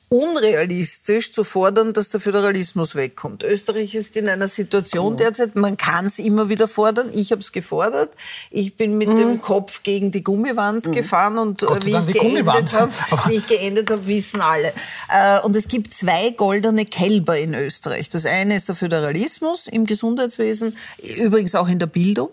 [0.08, 3.42] unrealistisch zu fordern, dass der Föderalismus wegkommt.
[3.42, 5.16] Österreich ist in einer Situation mhm.
[5.16, 7.10] derzeit, man kann es immer wieder fordern.
[7.12, 8.10] Ich habe es gefordert.
[8.52, 9.16] Ich bin mit mhm.
[9.16, 10.92] dem Kopf gegen die Gummiwand mhm.
[10.92, 14.72] gefahren und äh, wie ich, geendet hab, wie ich geendet habe, wissen alle.
[15.08, 18.08] Äh, und es gibt zwei goldene Kälber in Österreich.
[18.08, 20.76] Das eine ist der Föderalismus im Gesundheitswesen,
[21.16, 22.30] übrigens auch in der Bildung.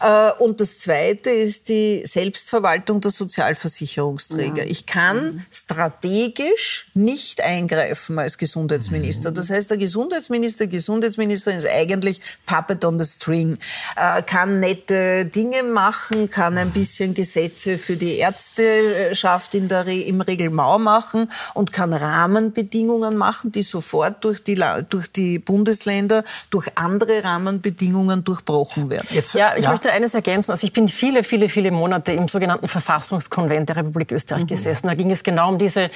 [0.00, 4.64] Äh, und das zweite ist die Selbstverwaltung der Sozialversicherungsträger.
[4.64, 4.70] Ja.
[4.70, 5.44] Ich kann mhm.
[5.50, 9.32] strategisch nicht nicht eingreifen als Gesundheitsminister.
[9.32, 13.58] Das heißt, der Gesundheitsminister, Gesundheitsministerin ist eigentlich Puppet on the String,
[13.96, 19.94] äh, kann nette Dinge machen, kann ein bisschen Gesetze für die Ärzteschaft in der Re
[19.94, 26.68] im Regelmau machen und kann Rahmenbedingungen machen, die sofort durch die, durch die Bundesländer, durch
[26.76, 29.08] andere Rahmenbedingungen durchbrochen werden.
[29.10, 29.70] Jetzt, ja, ich ja.
[29.70, 30.52] möchte eines ergänzen.
[30.52, 34.48] Also ich bin viele, viele, viele Monate im sogenannten Verfassungskonvent der Republik Österreich mhm.
[34.48, 34.86] gesessen.
[34.86, 35.90] Da ging es genau um diese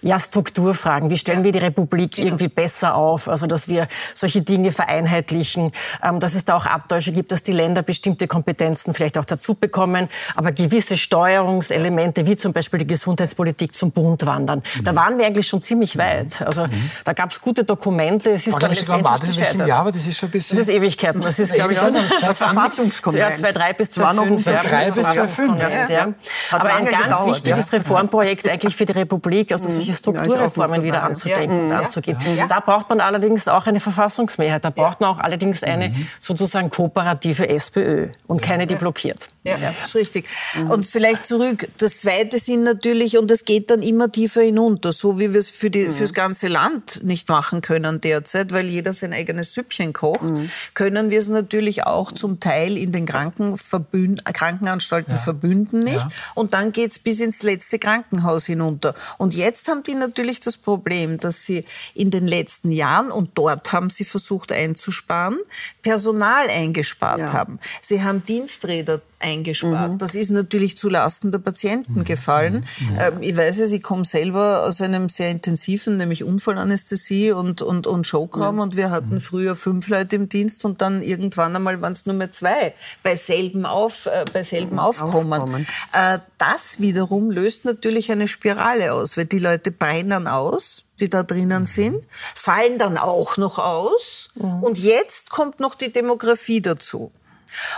[0.00, 1.10] ja, Struktur Strukturfragen.
[1.10, 2.28] Wie stellen wir die Republik genau.
[2.28, 3.28] irgendwie besser auf?
[3.28, 7.52] Also, dass wir solche Dinge vereinheitlichen, ähm, dass es da auch Abtäusche gibt, dass die
[7.52, 13.74] Länder bestimmte Kompetenzen vielleicht auch dazu bekommen, aber gewisse Steuerungselemente, wie zum Beispiel die Gesundheitspolitik,
[13.74, 14.62] zum Bund wandern.
[14.76, 14.84] Mhm.
[14.84, 16.40] Da waren wir eigentlich schon ziemlich weit.
[16.42, 16.90] Also, mhm.
[17.04, 18.30] da gab es gute Dokumente.
[18.30, 20.58] Es ist dann letztendlich war das in Jahr, aber das ist schon ein bisschen...
[20.58, 21.20] Das ist Ewigkeiten.
[21.20, 24.44] Das ist, glaube ich, also 2023, 2003 bis 2005.
[24.44, 25.58] 2003 bis 2005.
[25.58, 25.88] Ja.
[25.88, 26.14] Ja.
[26.50, 27.78] Aber ein ganz gedauert, wichtiges ja.
[27.78, 32.16] Reformprojekt eigentlich für die Republik, also solche Strukturen Reformen wieder anzudenken und anzugehen.
[32.48, 34.64] Da braucht man allerdings auch eine Verfassungsmehrheit.
[34.64, 36.06] Da braucht man auch allerdings eine mhm.
[36.18, 39.33] sozusagen kooperative SPÖ und keine, die blockiert.
[39.46, 39.74] Ja, ja.
[39.84, 40.26] ist richtig.
[40.56, 40.70] Mhm.
[40.70, 41.68] Und vielleicht zurück.
[41.76, 45.50] Das Zweite sind natürlich, und das geht dann immer tiefer hinunter, so wie wir es
[45.50, 45.92] für die, mhm.
[45.92, 50.50] fürs ganze Land nicht machen können derzeit, weil jeder sein eigenes Süppchen kocht, mhm.
[50.72, 55.18] können wir es natürlich auch zum Teil in den Krankenverbünd Krankenanstalten ja.
[55.18, 55.96] verbünden nicht.
[55.96, 56.08] Ja.
[56.34, 58.94] Und dann geht's bis ins letzte Krankenhaus hinunter.
[59.18, 63.72] Und jetzt haben die natürlich das Problem, dass sie in den letzten Jahren, und dort
[63.72, 65.38] haben sie versucht einzusparen,
[65.82, 67.32] Personal eingespart ja.
[67.34, 67.58] haben.
[67.82, 69.92] Sie haben Diensträder eingespart.
[69.92, 69.98] Mhm.
[69.98, 72.04] Das ist natürlich zulasten der Patienten mhm.
[72.04, 72.66] gefallen.
[72.78, 72.98] Mhm.
[73.00, 77.86] Ähm, ich weiß es, ich komme selber aus einem sehr intensiven, nämlich Unfallanästhesie und, und,
[77.86, 79.20] und Showraum und wir hatten mhm.
[79.20, 83.16] früher fünf Leute im Dienst und dann irgendwann einmal waren es nur mehr zwei bei
[83.16, 85.32] selben, Auf, äh, bei selben Aufkommen.
[85.32, 85.66] Aufkommen.
[85.92, 91.22] Äh, das wiederum löst natürlich eine Spirale aus, weil die Leute brennen aus, die da
[91.22, 91.66] drinnen mhm.
[91.66, 94.62] sind, fallen dann auch noch aus mhm.
[94.62, 97.10] und jetzt kommt noch die Demografie dazu.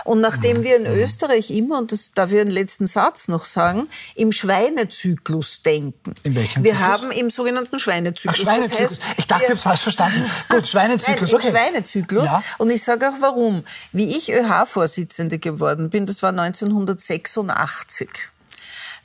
[0.03, 3.89] Und nachdem wir in Österreich immer, und das darf ich einen letzten Satz noch sagen,
[4.15, 6.13] im Schweinezyklus denken.
[6.23, 6.87] In welchem Wir Zyklus?
[6.87, 8.35] haben im sogenannten Schweinezyklus.
[8.37, 8.99] Ach, Schweinezyklus.
[8.99, 10.25] Das heißt, ich dachte, ich habe es falsch verstanden.
[10.49, 11.31] Gut, Schweinezyklus.
[11.31, 11.51] Nein, okay.
[11.51, 12.25] Schweinezyklus.
[12.25, 12.43] Ja.
[12.57, 13.63] Und ich sage auch warum.
[13.91, 18.09] Wie ich ÖH-Vorsitzende geworden bin, das war 1986.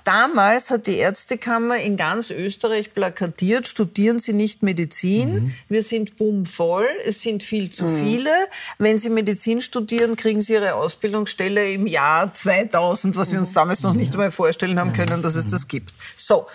[0.05, 5.55] Damals hat die Ärztekammer in ganz Österreich plakatiert, studieren Sie nicht Medizin, mhm.
[5.69, 8.05] wir sind bummvoll, es sind viel zu mhm.
[8.05, 8.31] viele.
[8.79, 13.83] Wenn Sie Medizin studieren, kriegen Sie Ihre Ausbildungsstelle im Jahr 2000, was wir uns damals
[13.83, 15.93] noch nicht einmal vorstellen haben können, dass es das gibt.
[16.17, 16.47] So.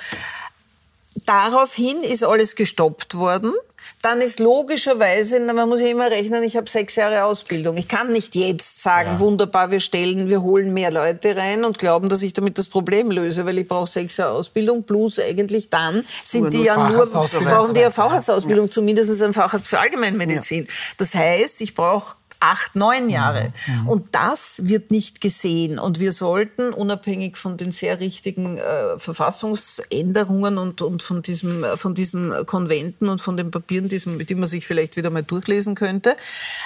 [1.25, 3.53] Daraufhin ist alles gestoppt worden
[4.01, 7.77] dann ist logischerweise, man muss ja immer rechnen, ich habe sechs Jahre Ausbildung.
[7.77, 9.19] Ich kann nicht jetzt sagen, ja.
[9.19, 13.11] wunderbar, wir stellen, wir holen mehr Leute rein und glauben, dass ich damit das Problem
[13.11, 17.05] löse, weil ich brauche sechs Jahre Ausbildung plus eigentlich dann sind nur die ja nur,
[17.05, 18.71] brauchen die ja Facharztausbildung, ja.
[18.71, 20.65] zumindest ein Facharzt für Allgemeinmedizin.
[20.65, 20.71] Ja.
[20.97, 23.53] Das heißt, ich brauche acht, neun Jahre.
[23.67, 23.81] Mhm.
[23.81, 23.87] mhm.
[23.87, 25.79] Und das wird nicht gesehen.
[25.79, 31.77] Und wir sollten, unabhängig von den sehr richtigen äh, Verfassungsänderungen und, und von, diesem, äh,
[31.77, 36.15] von diesen Konventen und von den Papieren, die man sich vielleicht wieder mal durchlesen könnte,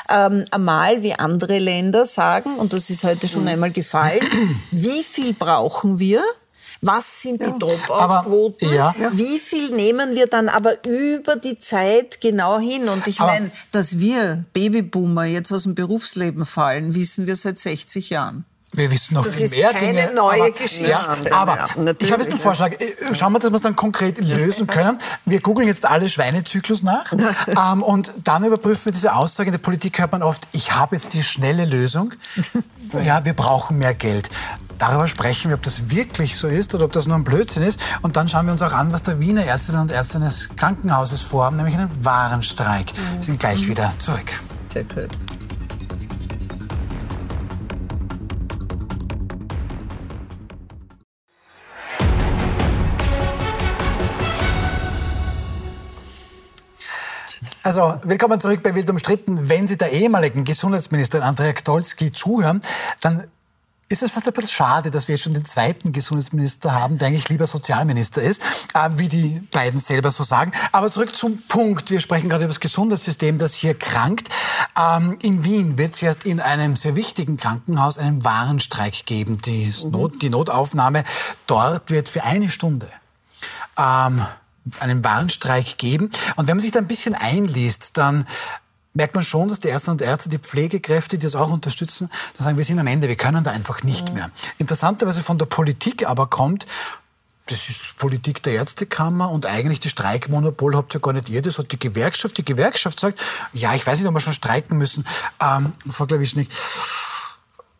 [0.10, 3.50] ähm, einmal wie andere Länder sagen, und das ist heute schon mhm.
[3.50, 4.22] einmal gefallen,
[4.72, 6.22] wie viel brauchen wir?
[6.82, 8.74] Was sind die Dropout-Quoten?
[8.74, 8.96] Ja.
[9.12, 12.90] Wie viel nehmen wir dann aber über die Zeit genau hin?
[12.90, 18.10] Und ich meine, dass wir Babyboomer jetzt aus dem Berufsleben fallen, wissen wir seit 60
[18.10, 18.46] Jahren.
[18.74, 19.94] Wir wissen noch das viel mehr Dinge.
[19.94, 20.90] Das ist keine neue aber, Geschichte.
[20.90, 22.72] Ja, aber ja, ich habe jetzt einen Vorschlag.
[22.80, 24.98] Äh, schauen wir, dass wir es dann konkret lösen können.
[25.26, 27.12] Wir googeln jetzt alle Schweinezyklus nach
[27.48, 29.50] ähm, und dann überprüfen wir diese Aussage.
[29.50, 32.14] In der Politik hört man oft, ich habe jetzt die schnelle Lösung.
[33.06, 34.30] Ja, wir brauchen mehr Geld.
[34.82, 37.80] Darüber sprechen wir, ob das wirklich so ist oder ob das nur ein Blödsinn ist.
[38.02, 41.22] Und dann schauen wir uns auch an, was der Wiener Ärztinnen und Ärzte des Krankenhauses
[41.22, 42.92] vorhaben, nämlich einen Warenstreik.
[43.14, 44.42] Wir sind gleich wieder zurück.
[44.70, 44.84] Sehr.
[57.62, 59.48] Also, willkommen zurück bei Wild umstritten.
[59.48, 62.62] Wenn Sie der ehemaligen Gesundheitsministerin Andrea Gdolski zuhören,
[63.02, 63.28] dann
[63.92, 67.10] ist es fast ein bisschen schade, dass wir jetzt schon den zweiten Gesundheitsminister haben, der
[67.10, 68.42] eigentlich lieber Sozialminister ist,
[68.74, 70.52] äh, wie die beiden selber so sagen.
[70.72, 71.92] Aber zurück zum Punkt.
[71.92, 74.30] Wir sprechen gerade über das Gesundheitssystem, das hier krankt.
[74.80, 79.40] Ähm, in Wien wird es erst in einem sehr wichtigen Krankenhaus einen Warenstreik geben.
[79.42, 79.92] Die, mhm.
[79.92, 81.04] Not, die Notaufnahme
[81.48, 82.88] dort wird für eine Stunde
[83.78, 84.26] ähm,
[84.80, 86.12] einen Warnstreik geben.
[86.36, 88.26] Und wenn man sich da ein bisschen einliest, dann
[88.94, 92.46] merkt man schon, dass die Ärzte und Ärzte, die Pflegekräfte, die das auch unterstützen, dann
[92.46, 94.16] sagen, wir sind am Ende, wir können da einfach nicht mhm.
[94.16, 94.32] mehr.
[94.58, 96.66] Interessanterweise von der Politik aber kommt,
[97.48, 101.58] das ist Politik der Ärztekammer und eigentlich das Streikmonopol habt ihr gar nicht ihr, das
[101.58, 102.38] hat die Gewerkschaft.
[102.38, 103.20] Die Gewerkschaft sagt,
[103.52, 105.06] ja, ich weiß nicht, ob wir schon streiken müssen.
[105.42, 106.50] Ähm, Frau Klawischnik,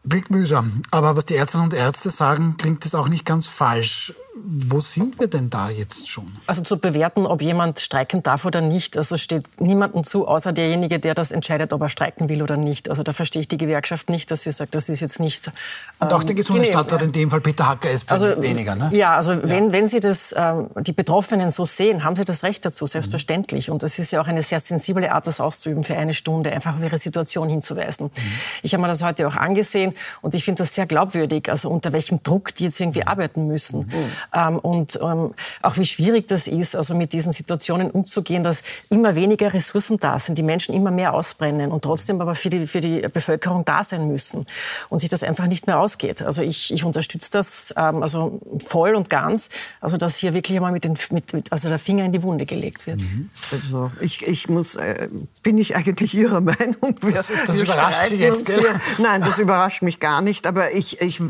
[0.08, 4.14] klingt mühsam, aber was die Ärztinnen und Ärzte sagen, klingt das auch nicht ganz falsch.
[4.34, 6.26] Wo sind wir denn da jetzt schon?
[6.48, 11.00] Also zu bewerten, ob jemand streiken darf oder nicht, also steht niemandem zu, außer derjenige,
[11.00, 12.90] der das entscheidet, ob er streiken will oder nicht.
[12.90, 15.48] Also da verstehe ich die Gewerkschaft nicht, dass sie sagt, das ist jetzt nicht.
[15.48, 15.54] Ähm,
[16.00, 18.90] Und auch der Gesundheitsstadtrat, in dem Fall Peter Hacker, ist also, weniger, ne?
[18.94, 19.42] Ja, also ja.
[19.44, 23.68] Wenn, wenn Sie das, ähm, die Betroffenen so sehen, haben Sie das Recht dazu, selbstverständlich.
[23.68, 23.74] Mhm.
[23.74, 26.76] Und das ist ja auch eine sehr sensible Art, das auszuüben für eine Stunde, einfach
[26.76, 28.06] auf Ihre Situation hinzuweisen.
[28.06, 28.32] Mhm.
[28.64, 31.92] Ich habe mir das heute auch angesehen und ich finde das sehr glaubwürdig, also unter
[31.92, 33.80] welchem Druck die jetzt irgendwie arbeiten müssen.
[33.80, 34.12] Mhm.
[34.34, 39.16] Ähm, und ähm, auch wie schwierig das ist, also mit diesen Situationen umzugehen, dass immer
[39.16, 42.80] weniger Ressourcen da sind, die Menschen immer mehr ausbrennen und trotzdem aber für die, für
[42.80, 44.46] die Bevölkerung da sein müssen
[44.90, 46.22] und sich das einfach nicht mehr ausgeht.
[46.22, 50.72] Also ich, ich unterstütze das ähm, also voll und ganz, also dass hier wirklich einmal
[50.72, 53.00] mit, den, mit, mit also der Finger in die Wunde gelegt wird.
[53.00, 53.30] Mhm.
[53.52, 55.10] Also ich, ich muss, äh,
[55.44, 56.96] bin ich eigentlich Ihrer Meinung?
[57.02, 58.64] Wir, das, das überrascht Sie jetzt, gell?
[58.98, 61.22] Nein, das überrascht überrascht mich gar nicht, aber ich, ich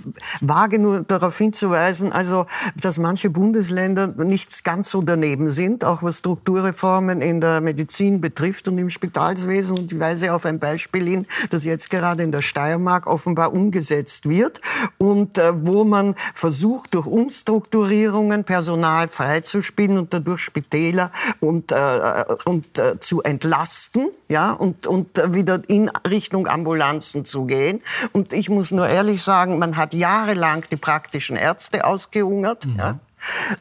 [0.41, 2.45] wage nur darauf hinzuweisen, also,
[2.81, 8.67] dass manche Bundesländer nicht ganz so daneben sind, auch was Strukturreformen in der Medizin betrifft
[8.67, 9.77] und im Spitalswesen.
[9.77, 14.27] Und ich weise auf ein Beispiel hin, das jetzt gerade in der Steiermark offenbar umgesetzt
[14.27, 14.61] wird
[14.97, 22.77] und äh, wo man versucht, durch Umstrukturierungen Personal freizuspielen und dadurch Spitäler und, äh, und
[22.77, 27.81] äh, zu entlasten, ja, und, und wieder in Richtung Ambulanzen zu gehen.
[28.11, 32.65] Und ich muss nur ehrlich sagen, man hat jahrelang die praktischen Ärzte ausgehungert.
[32.73, 32.79] Mhm.
[32.79, 32.99] Ja.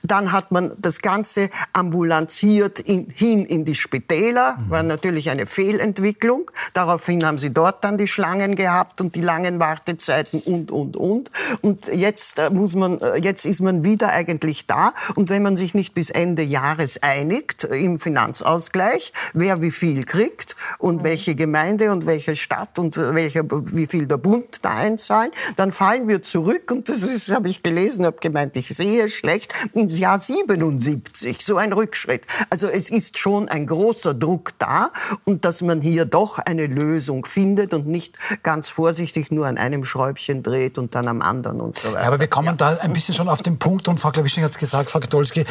[0.03, 4.71] Dann hat man das Ganze ambulanziert in, hin in die Spitäler, mhm.
[4.71, 6.51] war natürlich eine Fehlentwicklung.
[6.73, 11.31] Daraufhin haben sie dort dann die Schlangen gehabt und die langen Wartezeiten und, und, und.
[11.61, 14.95] Und jetzt äh, muss man, äh, jetzt ist man wieder eigentlich da.
[15.15, 20.57] Und wenn man sich nicht bis Ende Jahres einigt im Finanzausgleich, wer wie viel kriegt
[20.79, 21.05] und mhm.
[21.05, 26.09] welche Gemeinde und welche Stadt und welcher, wie viel der Bund da einzahlen, dann fallen
[26.09, 26.71] wir zurück.
[26.71, 31.45] Und das ist, habe ich gelesen, habe gemeint, ich sehe schlecht ins Jahr 77.
[31.45, 32.23] So ein Rückschritt.
[32.51, 34.91] Also es ist schon ein großer Druck da
[35.25, 39.85] und dass man hier doch eine Lösung findet und nicht ganz vorsichtig nur an einem
[39.85, 42.01] Schräubchen dreht und dann am anderen und so weiter.
[42.01, 42.55] Ja, aber wir kommen ja.
[42.55, 45.45] da ein bisschen schon auf den Punkt und Frau Klawischnik hat es gesagt, Frau Katolski,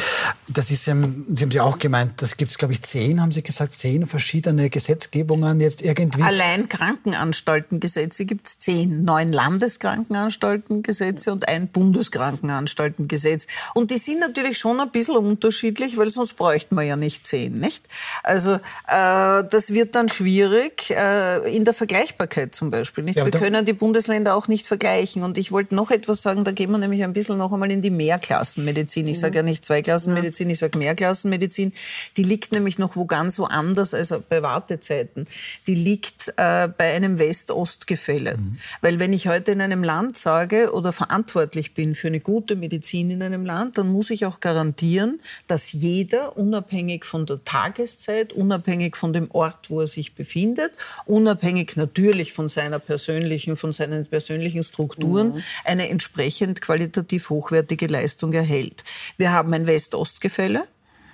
[0.48, 3.42] das ist, Sie haben Sie auch gemeint, das gibt es, glaube ich, zehn, haben Sie
[3.42, 6.22] gesagt, zehn verschiedene Gesetzgebungen jetzt irgendwie.
[6.22, 13.46] Allein Krankenanstaltengesetze gibt es zehn, neun Landeskrankenanstaltengesetze und ein Bundeskrankenanstaltengesetz.
[13.74, 17.58] Und die sind natürlich schon ein bisschen unterschiedlich, weil sonst bräuchten wir ja nicht zehn,
[17.58, 17.88] nicht?
[18.22, 23.04] Also äh, das wird dann schwierig äh, in der Vergleichbarkeit zum Beispiel.
[23.04, 23.16] Nicht?
[23.16, 25.22] Ja, wir können die Bundesländer auch nicht vergleichen.
[25.22, 27.82] Und ich wollte noch etwas sagen, da gehen wir nämlich ein bisschen noch einmal in
[27.82, 29.08] die Mehrklassenmedizin.
[29.08, 31.72] Ich sage ja nicht Zweiklassenmedizin, ich sage Mehrklassenmedizin.
[32.16, 35.26] Die liegt nämlich noch wo ganz woanders als bei Wartezeiten.
[35.66, 38.36] Die liegt äh, bei einem West-Ost-Gefälle.
[38.36, 38.58] Mhm.
[38.80, 43.10] Weil wenn ich heute in einem Land sage oder verantwortlich bin für eine gute Medizin
[43.10, 48.94] in einem Land, dann muss ich auch garantieren, dass jeder, unabhängig von der Tageszeit, unabhängig
[48.94, 50.72] von dem Ort, wo er sich befindet,
[51.06, 55.42] unabhängig natürlich von seiner persönlichen, von seinen persönlichen Strukturen, mhm.
[55.64, 58.84] eine entsprechend qualitativ hochwertige Leistung erhält.
[59.16, 60.64] Wir haben ein West-Ost-Gefälle.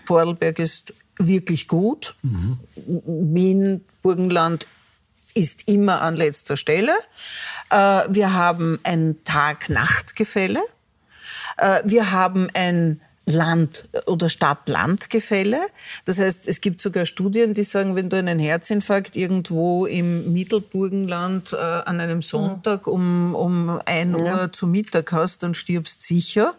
[0.04, 2.16] Vorarlberg ist wirklich gut.
[2.22, 2.58] Mhm.
[3.32, 4.66] Wien, Burgenland
[5.34, 6.94] ist immer an letzter Stelle.
[7.70, 10.60] Äh, wir haben ein Tag-Nacht-Gefälle.
[11.56, 15.60] Äh, wir haben ein Land- oder Stadt-Land-Gefälle.
[16.04, 21.52] Das heißt, es gibt sogar Studien, die sagen, wenn du einen Herzinfarkt irgendwo im Mittelburgenland
[21.52, 24.16] äh, an einem Sonntag um, um ein ja.
[24.16, 26.54] Uhr zu Mittag hast, dann stirbst sicher.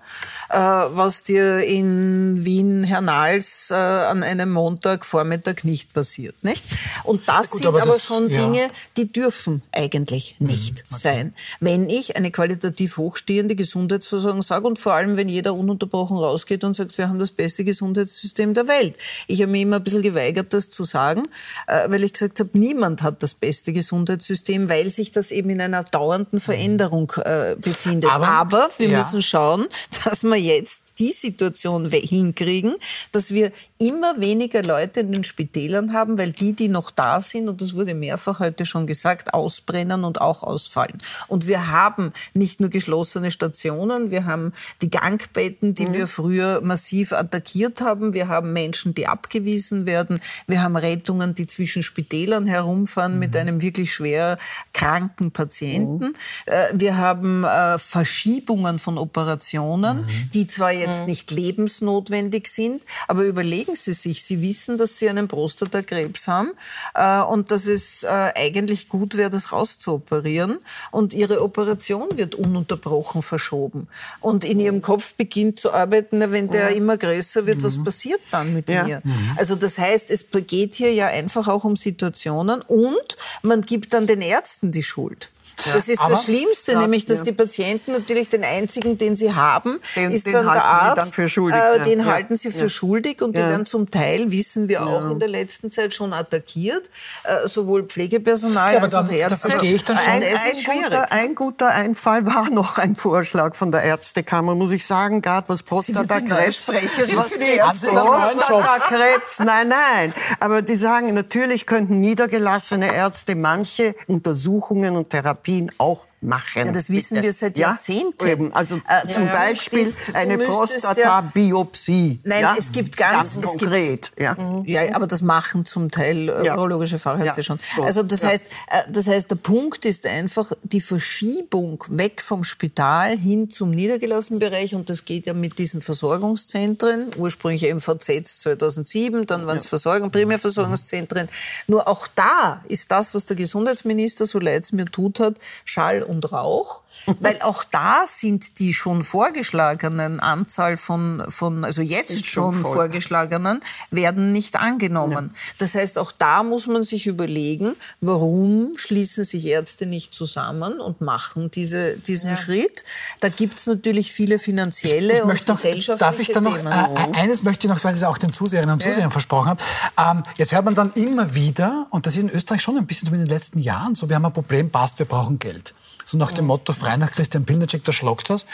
[0.49, 6.35] Äh, was dir in Wien Hernals äh, an einem Montagvormittag nicht passiert.
[6.43, 6.63] Nicht?
[7.05, 8.41] Und das Gut, sind aber, das, schon ja.
[8.41, 10.99] Dinge, die dürfen eigentlich mhm, nicht okay.
[10.99, 11.33] sein.
[11.61, 16.63] Wenn ich eine qualitativ hochstehende Gesundheitsversorgung sage und vor allem, wenn jeder ununterbrochen rausgeht, steht
[16.63, 18.97] und sagt, wir haben das beste Gesundheitssystem der Welt.
[19.27, 21.23] Ich habe mir immer ein bisschen geweigert, das zu sagen,
[21.67, 25.61] äh, weil ich gesagt habe, niemand hat das beste Gesundheitssystem, weil sich das eben in
[25.61, 28.09] einer dauernden Veränderung äh, befindet.
[28.09, 28.97] Aber, Aber wir ja.
[28.97, 29.67] müssen schauen,
[30.05, 32.75] dass wir jetzt die Situation hinkriegen,
[33.11, 37.47] dass wir immer weniger Leute in den Spitälern haben, weil die, die noch da sind,
[37.49, 40.97] und das wurde mehrfach heute schon gesagt, ausbrennen und auch ausfallen.
[41.27, 45.93] Und wir haben nicht nur geschlossene Stationen, wir haben die Gangbetten, die mhm.
[45.93, 51.47] wir früher massiv attackiert haben, wir haben Menschen, die abgewiesen werden, wir haben Rettungen, die
[51.47, 53.19] zwischen Spitälern herumfahren mhm.
[53.19, 54.37] mit einem wirklich schwer
[54.73, 56.05] kranken Patienten.
[56.07, 56.79] Mhm.
[56.79, 60.29] Wir haben äh, Verschiebungen von Operationen, mhm.
[60.33, 61.07] die zwar jetzt mhm.
[61.07, 66.51] nicht lebensnotwendig sind, aber überlegen Sie sich, Sie wissen, dass Sie einen Prostatakrebs haben
[66.93, 70.59] äh, und dass es eigentlich gut wäre, das rauszuoperieren
[70.91, 73.87] und Ihre Operation wird ununterbrochen verschoben
[74.19, 76.75] und in Ihrem Kopf beginnt zu arbeiten, wenn der ja.
[76.75, 77.83] immer größer wird, was mhm.
[77.83, 78.83] passiert dann mit ja.
[78.83, 79.01] mir?
[79.03, 79.13] Mhm.
[79.37, 84.07] Also das heißt, es geht hier ja einfach auch um Situationen und man gibt dann
[84.07, 85.31] den Ärzten die Schuld.
[85.65, 85.73] Ja.
[85.73, 87.23] Das ist das Schlimmste, ja, nämlich, dass ja.
[87.25, 90.97] die Patienten natürlich den einzigen, den sie haben, den, ist den dann der Arzt.
[90.97, 94.67] Dann für schuldig, äh, den halten sie für schuldig und die werden zum Teil, wissen
[94.67, 96.89] wir auch in der letzten Zeit schon attackiert,
[97.23, 99.29] äh, sowohl Pflegepersonal als auch Ärzte.
[99.29, 100.13] Da verstehe ich dann schon.
[100.13, 104.85] Ein, ein, guter, ein, guter, Einfall war noch ein Vorschlag von der Ärztekammer, muss ich
[104.85, 106.67] sagen, gerade was Prostatakrebs.
[106.77, 110.13] Was Prostatakrebs, nein, nein.
[110.39, 116.67] Aber die sagen, natürlich könnten niedergelassene Ärzte manche Untersuchungen und Therapien Therapien auch machen.
[116.67, 117.25] Ja, das wissen bitte.
[117.25, 118.27] wir seit Jahrzehnten.
[118.27, 118.51] Ja?
[118.53, 122.19] Also äh, zum ja, Beispiel eine Prostata-Biopsie.
[122.23, 122.55] Nein, ja?
[122.57, 124.11] es gibt ganz, ganz konkret.
[124.11, 124.35] Gibt, ja.
[124.35, 124.65] Mhm.
[124.65, 127.59] ja, aber das machen zum Teil äh, urologische Fachärzte schon.
[127.81, 133.17] Also das heißt, äh, das heißt, der Punkt ist einfach die Verschiebung weg vom Spital
[133.17, 139.47] hin zum niedergelassenen Bereich und das geht ja mit diesen Versorgungszentren, ursprünglich MVZ 2007, dann
[139.47, 141.29] waren es Versorgung, Primärversorgungszentren.
[141.67, 146.03] Nur auch da ist das, was der Gesundheitsminister, so leid es mir tut hat, Schall
[146.03, 146.83] und Rauch.
[147.19, 153.61] Weil auch da sind die schon vorgeschlagenen Anzahl von, von also jetzt schon, schon vorgeschlagenen,
[153.91, 155.31] werden nicht angenommen.
[155.33, 155.39] Ja.
[155.59, 161.01] Das heißt, auch da muss man sich überlegen, warum schließen sich Ärzte nicht zusammen und
[161.01, 162.35] machen diese, diesen ja.
[162.35, 162.83] Schritt.
[163.19, 166.67] Da gibt es natürlich viele finanzielle ich und gesellschaftliche noch, Darf ich da noch, Themen.
[166.67, 169.09] Äh, eines möchte ich noch, weil ich es auch den Zuseherinnen und Zusehern ja.
[169.09, 169.61] versprochen habe.
[169.97, 173.07] Ähm, jetzt hört man dann immer wieder, und das ist in Österreich schon ein bisschen
[173.13, 175.73] in den letzten Jahren so, wir haben ein Problem, passt, wir brauchen Geld.
[176.05, 178.45] So nach dem Motto, frei nach Christian Pilnacek, der schlagt das,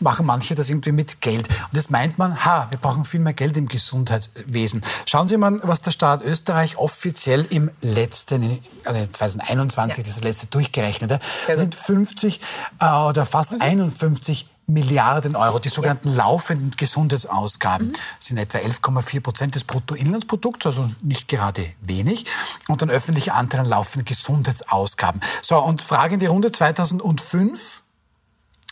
[0.00, 1.48] machen manche das irgendwie mit Geld.
[1.48, 4.82] Und jetzt meint man, ha, wir brauchen viel mehr Geld im Gesundheitswesen.
[5.06, 10.04] Schauen Sie mal, was der Staat Österreich offiziell im letzten, also 2021, ja.
[10.04, 12.40] das letzte durchgerechnet, das sind 50
[12.80, 15.58] äh, oder fast 51 Milliarden Euro.
[15.58, 17.92] Die sogenannten laufenden Gesundheitsausgaben mhm.
[18.18, 22.26] sind etwa 11,4 Prozent des Bruttoinlandsprodukts, also nicht gerade wenig.
[22.68, 25.20] Und dann öffentliche Anteil an laufenden Gesundheitsausgaben.
[25.42, 27.82] So, und Frage in die Runde 2005.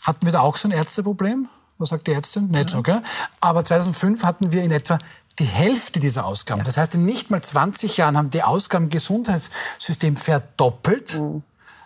[0.03, 1.47] Hatten wir da auch so ein Ärzteproblem?
[1.77, 2.49] Was sagt die Ärztin?
[2.49, 3.01] Nicht so, gell?
[3.39, 4.97] Aber 2005 hatten wir in etwa
[5.39, 6.59] die Hälfte dieser Ausgaben.
[6.59, 6.65] Ja.
[6.65, 11.17] Das heißt, in nicht mal 20 Jahren haben die Ausgaben im Gesundheitssystem verdoppelt.
[11.17, 11.43] Mhm.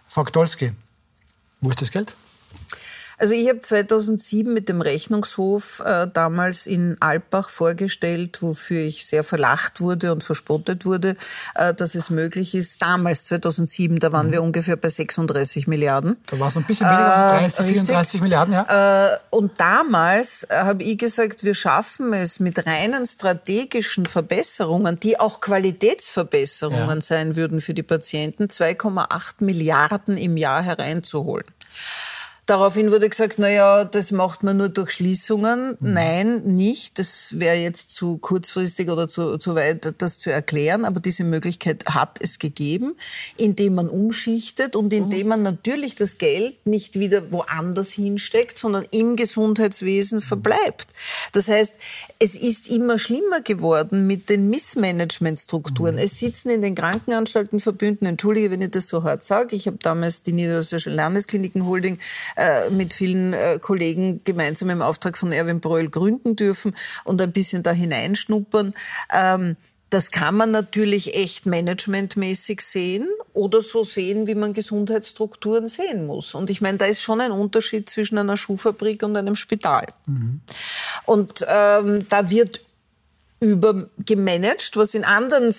[0.07, 0.73] Frau Gdolski,
[1.61, 2.13] wo ist das Geld?
[3.17, 9.23] Also ich habe 2007 mit dem Rechnungshof äh, damals in Alpbach vorgestellt, wofür ich sehr
[9.23, 11.15] verlacht wurde und verspottet wurde,
[11.55, 12.81] äh, dass es möglich ist.
[12.81, 14.31] Damals, 2007, da waren mhm.
[14.31, 16.17] wir ungefähr bei 36 Milliarden.
[16.27, 19.13] Da war es ein bisschen weniger, äh, 30, 34 Milliarden, ja.
[19.13, 25.19] Äh, und damals äh, habe ich gesagt, wir schaffen es mit reinen strategischen Verbesserungen, die
[25.19, 27.01] auch Qualitätsverbesserungen ja.
[27.01, 31.45] sein würden für die Patienten, 2,8 Milliarden im Jahr hereinzuholen.
[32.45, 35.77] Daraufhin wurde gesagt, na ja, das macht man nur durch Schließungen.
[35.79, 35.93] Mhm.
[35.93, 36.99] Nein, nicht.
[36.99, 40.83] Das wäre jetzt zu kurzfristig oder zu, zu weit, das zu erklären.
[40.83, 42.95] Aber diese Möglichkeit hat es gegeben,
[43.37, 45.27] indem man umschichtet und indem mhm.
[45.27, 50.23] man natürlich das Geld nicht wieder woanders hinsteckt, sondern im Gesundheitswesen mhm.
[50.23, 50.93] verbleibt.
[51.31, 51.75] Das heißt,
[52.19, 55.95] es ist immer schlimmer geworden mit den Missmanagementstrukturen.
[55.95, 56.01] Mhm.
[56.01, 59.77] Es sitzen in den Krankenanstalten Verbünden, entschuldige, wenn ich das so hart sage, ich habe
[59.81, 61.99] damals die Niederösterreichische Landeskliniken Holding
[62.35, 67.31] äh, mit vielen äh, Kollegen gemeinsam im Auftrag von Erwin Bröll gründen dürfen und ein
[67.31, 68.73] bisschen da hineinschnuppern.
[69.13, 69.55] Ähm,
[69.93, 76.33] das kann man natürlich echt managementmäßig sehen oder so sehen, wie man Gesundheitsstrukturen sehen muss.
[76.33, 79.85] Und ich meine, da ist schon ein Unterschied zwischen einer Schuhfabrik und einem Spital.
[80.07, 80.41] Mhm.
[81.05, 82.61] Und ähm, da wird
[83.43, 85.53] übergemanagt, was in anderen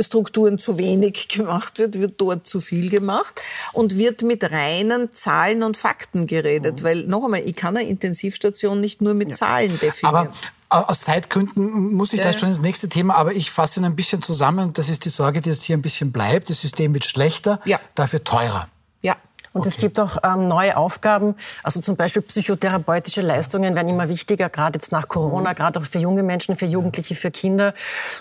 [0.00, 3.40] Strukturen zu wenig gemacht wird, wird dort zu viel gemacht
[3.72, 6.80] und wird mit reinen Zahlen und Fakten geredet.
[6.80, 6.84] Mhm.
[6.84, 9.34] Weil, noch einmal, ich kann eine Intensivstation nicht nur mit ja.
[9.36, 10.32] Zahlen definieren.
[10.68, 12.26] Aber aus Zeitgründen muss ich ja.
[12.26, 14.72] das schon ins nächste Thema, aber ich fasse ihn ein bisschen zusammen.
[14.72, 16.50] Das ist die Sorge, die jetzt hier ein bisschen bleibt.
[16.50, 17.80] Das System wird schlechter, ja.
[17.94, 18.68] dafür teurer.
[19.52, 19.68] Und okay.
[19.68, 21.34] es gibt auch ähm, neue Aufgaben,
[21.64, 25.54] also zum Beispiel psychotherapeutische Leistungen werden immer wichtiger, gerade jetzt nach Corona, mhm.
[25.56, 27.74] gerade auch für junge Menschen, für Jugendliche, für Kinder.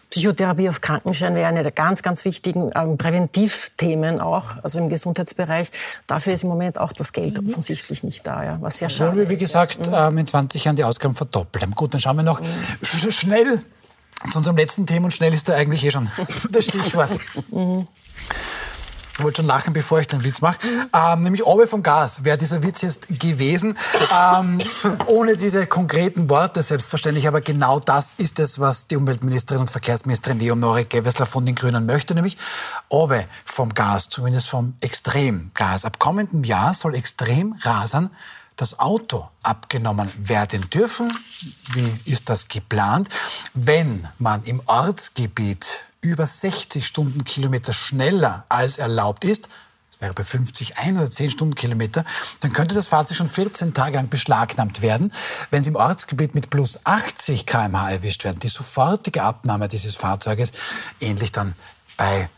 [0.09, 5.71] Psychotherapie auf Krankenschein wäre eine der ganz, ganz wichtigen ähm, Präventivthemen auch, also im Gesundheitsbereich.
[6.07, 7.49] Dafür ist im Moment auch das Geld mhm.
[7.49, 9.29] offensichtlich nicht da, ja, was sehr schade ist.
[9.29, 9.93] Wie gesagt, mhm.
[9.93, 11.71] ähm, in 20 Jahren die Ausgaben verdoppeln.
[11.71, 12.45] Gut, dann schauen wir noch mhm.
[12.81, 13.61] sch schnell
[14.31, 16.09] zu unserem letzten Thema und schnell ist da eigentlich eh schon
[16.51, 17.19] das Stichwort.
[19.19, 20.59] Ich wollte schon lachen, bevor ich den Witz mache.
[20.93, 23.77] Ähm, nämlich Owe vom Gas wäre dieser Witz jetzt gewesen.
[24.17, 24.59] Ähm,
[25.07, 30.39] ohne diese konkreten Worte selbstverständlich, aber genau das ist es, was die Umweltministerin und Verkehrsministerin
[30.39, 32.37] Leonore Gewessler von den Grünen möchte, nämlich
[32.87, 35.83] Owe vom Gas, zumindest vom Extremgas.
[35.83, 38.11] Ab kommendem Jahr soll Extremrasern
[38.55, 41.11] das Auto abgenommen werden dürfen.
[41.73, 43.09] Wie ist das geplant?
[43.53, 49.49] Wenn man im Ortsgebiet über 60 Stundenkilometer schneller als erlaubt ist,
[49.91, 52.05] das wäre bei 50 ein oder 10 Stundenkilometer,
[52.39, 55.13] dann könnte das Fahrzeug schon 14 Tage lang beschlagnahmt werden.
[55.51, 60.53] Wenn Sie im Ortsgebiet mit plus 80 km/h erwischt werden, die sofortige Abnahme dieses Fahrzeuges,
[61.01, 61.53] ähnlich dann
[61.97, 62.29] bei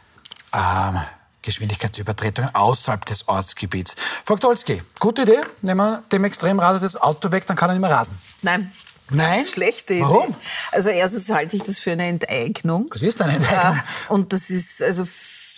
[0.54, 1.00] ähm,
[1.44, 3.96] Geschwindigkeitsübertretungen außerhalb des Ortsgebiets.
[4.26, 5.42] Frau Dolski, gute Idee.
[5.62, 8.18] Nehmen wir dem Extremraser das Auto weg, dann kann er nicht mehr rasen.
[8.42, 8.72] Nein,
[9.14, 9.46] Nein.
[9.46, 10.04] Schlechte Idee.
[10.04, 10.36] Warum?
[10.72, 12.90] Also erstens halte ich das für eine Enteignung.
[12.92, 13.80] Das ist eine Enteignung.
[14.10, 15.06] Und das ist, also,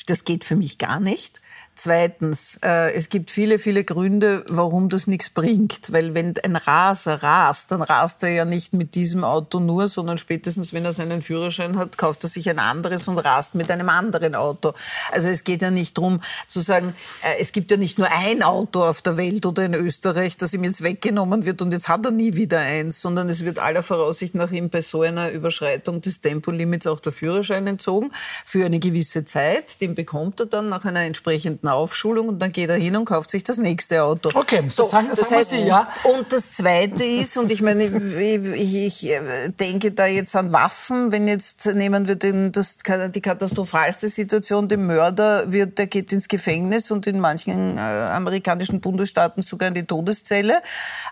[0.07, 1.41] das geht für mich gar nicht.
[1.75, 5.91] Zweitens, äh, es gibt viele, viele Gründe, warum das nichts bringt.
[5.91, 10.19] Weil wenn ein Raser rast, dann rast er ja nicht mit diesem Auto nur, sondern
[10.19, 13.89] spätestens, wenn er seinen Führerschein hat, kauft er sich ein anderes und rast mit einem
[13.89, 14.73] anderen Auto.
[15.11, 18.43] Also es geht ja nicht darum zu sagen, äh, es gibt ja nicht nur ein
[18.43, 22.05] Auto auf der Welt oder in Österreich, das ihm jetzt weggenommen wird und jetzt hat
[22.05, 26.01] er nie wieder eins, sondern es wird aller Voraussicht nach ihm bei so einer Überschreitung
[26.01, 28.11] des Tempolimits auch der Führerschein entzogen
[28.45, 29.81] für eine gewisse Zeit.
[29.81, 33.29] Den bekommt er dann nach einer entsprechenden Aufschulung und dann geht er hin und kauft
[33.29, 34.29] sich das nächste Auto.
[34.33, 35.87] Okay, so, sagen, das sagen heißt, Sie, ja.
[36.03, 41.11] Und das Zweite ist, und ich meine, ich, ich, äh, denke da jetzt an Waffen,
[41.11, 46.27] wenn jetzt nehmen wir den, das, die katastrophalste Situation, der Mörder wird, der geht ins
[46.27, 50.61] Gefängnis und in manchen äh, amerikanischen Bundesstaaten sogar in die Todeszelle,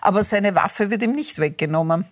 [0.00, 2.06] aber seine Waffe wird ihm nicht weggenommen.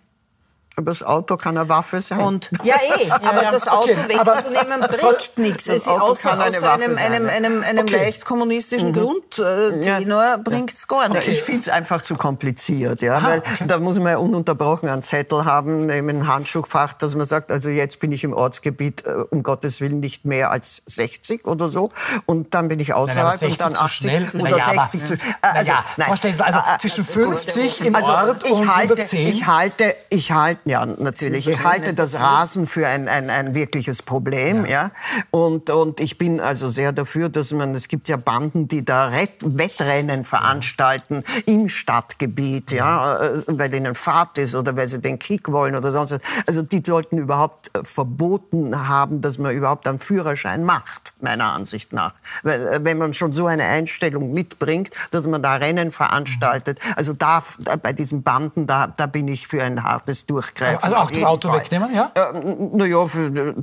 [0.81, 2.21] Aber das Auto kann eine Waffe sein.
[2.21, 5.69] Und, ja, eh, aber ja, das Auto okay, wegzunehmen bringt nichts.
[5.69, 7.97] Es außer, außer einem, einem, einem, einem, einem okay.
[7.97, 8.95] leicht kommunistischen mhm.
[8.95, 10.37] Grundtenor ja.
[10.39, 11.27] bringt es gar nichts.
[11.27, 11.37] Okay.
[11.37, 13.03] Ich finde es einfach zu kompliziert.
[13.03, 17.27] Ja, Aha, weil Da muss man ja ununterbrochen einen Zettel haben, einem Handschuhfach, dass man
[17.27, 21.47] sagt, also jetzt bin ich im Ortsgebiet, äh, um Gottes Willen nicht mehr als 60
[21.47, 21.91] oder so.
[22.27, 24.29] Und dann bin ich außerhalb nein, und dann 80 schnell.
[24.35, 25.35] oder naja, 60 zu schnell.
[25.43, 29.27] Also, naja, also äh, zwischen 50 im also Ort und halte, 110.
[29.29, 31.49] Ich halte, ich halte ja, natürlich.
[31.49, 34.65] Ich halte das Rasen für ein, ein, ein wirkliches Problem.
[34.65, 34.71] Ja.
[34.71, 34.91] ja.
[35.31, 39.11] Und, und ich bin also sehr dafür, dass man, es gibt ja Banden, die da
[39.13, 45.51] Wettrennen veranstalten im Stadtgebiet, ja, äh, weil ihnen Fahrt ist oder weil sie den Kick
[45.51, 46.21] wollen oder sonst was.
[46.47, 51.93] Also die sollten überhaupt äh, verboten haben, dass man überhaupt einen Führerschein macht, meiner Ansicht
[51.93, 52.15] nach.
[52.45, 57.13] Weil äh, wenn man schon so eine Einstellung mitbringt, dass man da Rennen veranstaltet, also
[57.13, 57.43] da,
[57.83, 60.27] bei diesen Banden, da, da bin ich für ein hartes
[60.61, 60.85] Durchgreifen.
[60.85, 61.61] Also auch das Auto Fall.
[61.61, 62.13] wegnehmen, ja?
[62.15, 62.33] Äh,
[62.73, 63.55] naja, äh,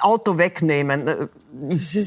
[0.00, 1.06] Auto wegnehmen.
[1.06, 1.28] Äh,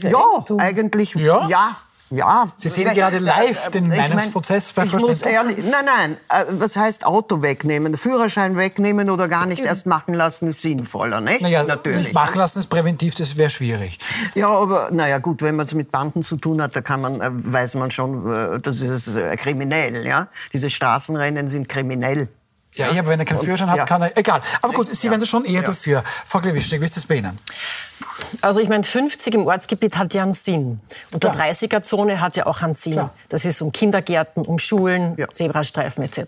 [0.09, 1.47] ja, eigentlich, ja.
[1.47, 1.76] ja.
[2.09, 6.17] Ja, Sie sehen wenn, gerade live den ich Meinungsprozess bei Frau ehrlich, Nein, nein.
[6.51, 7.97] Was heißt Auto wegnehmen?
[7.97, 11.41] Führerschein wegnehmen oder gar nicht erst machen lassen ist sinnvoller, nicht?
[11.41, 11.99] Naja, Natürlich.
[11.99, 13.97] nicht machen lassen ist präventiv, das wäre schwierig.
[14.36, 17.19] Ja, aber naja, gut, wenn man es mit Banden zu tun hat, da kann man,
[17.51, 20.28] weiß man schon, das ist kriminell, ja.
[20.51, 22.28] Diese Straßenrennen sind kriminell.
[22.76, 23.86] Ja, ja, aber wenn er keinen Führerschein hat, ja.
[23.86, 24.17] kann er.
[24.17, 24.41] Egal.
[24.61, 25.11] Aber gut, Sie ja.
[25.11, 25.61] wären da schon eher ja.
[25.61, 26.03] dafür.
[26.26, 27.38] Frau Klewischnik, wie ist das bei Ihnen?
[28.41, 30.82] Also ich meine, 50 im Ortsgebiet hat ja einen Sinn.
[31.11, 32.93] Und der 30er-Zone hat ja auch einen Sinn.
[32.93, 33.13] Klar.
[33.30, 35.30] Das ist um Kindergärten, um Schulen, ja.
[35.30, 36.19] Zebrastreifen etc.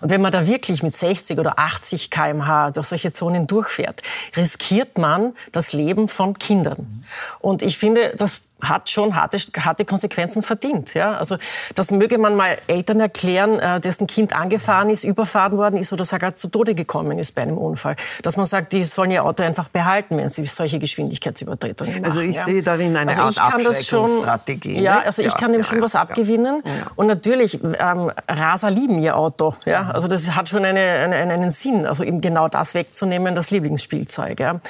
[0.00, 4.02] Und wenn man da wirklich mit 60 oder 80 km/h durch solche Zonen durchfährt,
[4.36, 7.04] riskiert man das Leben von Kindern.
[7.40, 10.94] Und ich finde, das hat schon harte, harte Konsequenzen verdient.
[10.94, 11.16] Ja?
[11.16, 11.36] Also
[11.74, 16.04] das möge man mal Eltern erklären, äh, dessen Kind angefahren ist, überfahren worden ist oder
[16.04, 17.96] sogar zu Tode gekommen ist bei einem Unfall.
[18.22, 22.04] Dass man sagt, die sollen ihr Auto einfach behalten, wenn sie solche Geschwindigkeitsübertretungen machen.
[22.04, 22.44] Also ich ja?
[22.44, 24.80] sehe darin eine also Art Abschreckungsstrategie.
[24.80, 25.06] Ja, ne?
[25.06, 26.62] also ich kann ja, dem schon ja, was abgewinnen.
[26.96, 29.54] Und natürlich, ähm, Raser lieben ihr Auto.
[29.66, 29.90] Ja?
[29.90, 34.40] Also das hat schon eine, eine, einen Sinn, also eben genau das wegzunehmen, das Lieblingsspielzeug.
[34.40, 34.60] Ja?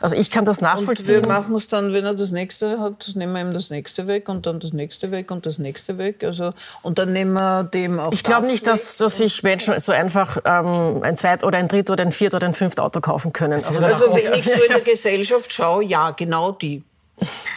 [0.00, 1.18] Also ich kann das nachvollziehen.
[1.18, 3.70] Und wir machen es dann, wenn er das nächste hat, das nehmen wir ihm das
[3.70, 6.24] nächste weg und dann das nächste weg und das nächste weg.
[6.24, 9.92] Also, und dann nehmen wir dem auch Ich glaube nicht, dass, dass sich Menschen so
[9.92, 13.32] einfach ähm, ein zweit oder ein dritt oder ein viert oder ein fünft Auto kaufen
[13.32, 13.54] können.
[13.54, 16.82] Also, also wenn ich so in der Gesellschaft schaue, ja, genau die.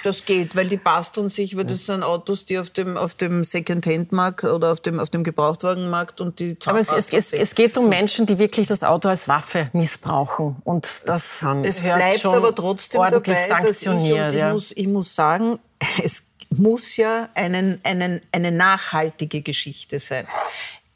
[0.03, 3.43] Das geht, weil die basteln sich, weil das sind Autos, die auf dem, auf dem
[3.43, 7.77] Second-Hand-Markt oder auf dem, auf dem Gebrauchtwagenmarkt und die Aber es, es, es, es, geht
[7.77, 10.57] um Menschen, die wirklich das Auto als Waffe missbrauchen.
[10.63, 14.33] Und das es bleibt aber trotzdem dabei, sanktioniert.
[14.33, 15.59] Ich, ich, muss, ich muss sagen,
[16.03, 20.27] es muss ja einen, einen, eine nachhaltige Geschichte sein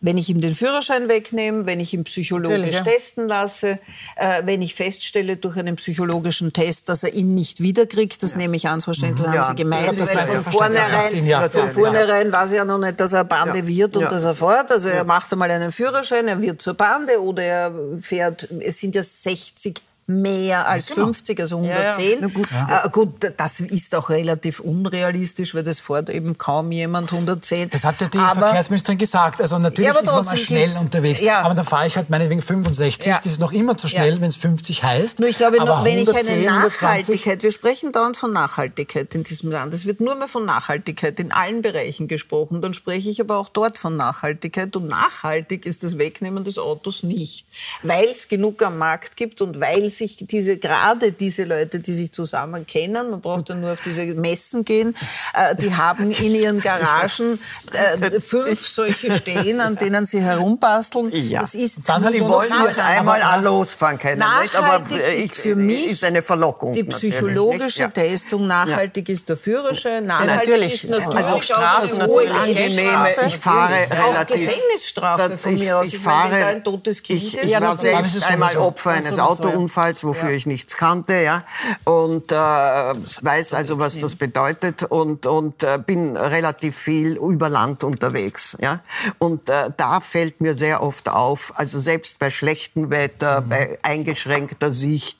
[0.02, 2.84] wenn ich ihm den Führerschein wegnehme, wenn ich ihn psychologisch ja.
[2.84, 3.80] testen lasse,
[4.16, 8.40] äh, wenn ich feststelle durch einen psychologischen Test, dass er ihn nicht wiederkriegt, das ja.
[8.40, 9.34] nehme ich an, Frau Stendl, mhm.
[9.34, 9.42] ja.
[9.42, 13.14] haben Sie gemeint, ja, weil von vornherein, von vornherein weiß er ja noch nicht, dass
[13.14, 14.72] er Bande wird und dass er fährt.
[14.72, 17.72] Also er macht einmal einen Führerschein, er wird zur Bande oder er
[18.02, 19.82] fährt, es sind ja 60
[20.12, 21.06] mehr als genau.
[21.06, 22.06] 50, also 110.
[22.06, 22.28] Ja, ja.
[22.28, 22.48] Gut.
[22.52, 22.86] Ja.
[22.86, 27.70] Äh, gut, das ist auch relativ unrealistisch, weil das fährt eben kaum jemand 110.
[27.70, 29.42] Das hat ja die aber, Verkehrsministerin gesagt.
[29.42, 33.14] Also natürlich ist man mal schnell unterwegs, aber dann fahre ich halt meinetwegen 65.
[33.14, 35.20] Das ist noch immer zu schnell, wenn es 50 heißt.
[35.20, 39.24] Nur ich glaube, noch, wenn 110, ich eine Nachhaltigkeit, wir sprechen dauernd von Nachhaltigkeit in
[39.24, 39.74] diesem Land.
[39.74, 42.62] Es wird nur mehr von Nachhaltigkeit in allen Bereichen gesprochen.
[42.62, 44.76] Dann spreche ich aber auch dort von Nachhaltigkeit.
[44.76, 47.48] Und nachhaltig ist das Wegnehmen des Autos nicht,
[47.84, 51.94] weil es genug am Markt gibt und weil es sich diese, gerade diese Leute, die
[51.94, 54.96] sich zusammen kennen, man braucht ja nur auf diese Messen gehen,
[55.34, 57.40] äh, die haben in ihren Garagen
[57.74, 61.12] äh, fünf solche stehen, an denen sie herumbasteln.
[61.12, 61.42] Ja.
[61.42, 64.20] Das ist dann halt, wollen wir einmal an losfahren können.
[64.20, 66.74] Nachhaltig aber ist für mich ist eine Verlockung.
[66.74, 67.88] Die psychologische ja.
[67.90, 70.84] Testung, nachhaltig ist der Führerschein, nachhaltig natürlich.
[70.84, 73.10] ist natürlich also Strafen natürlich angenehme.
[73.28, 74.48] Ich fahre relativ.
[74.48, 75.88] Gefängnisstrafe von mir aus.
[75.88, 80.46] Ich, fahre, ein totes Kind ich, ich war selbst einmal Opfer eines Autounfalls, wofür ich
[80.46, 81.44] nichts kannte, ja,
[81.84, 87.84] und äh, weiß also, was das bedeutet und und äh, bin relativ viel über Land
[87.84, 88.82] unterwegs, ja,
[89.20, 93.50] und äh, da fällt mir sehr oft auf, also selbst bei schlechtem Wetter, mhm.
[93.50, 95.20] bei eingeschränkter Sicht,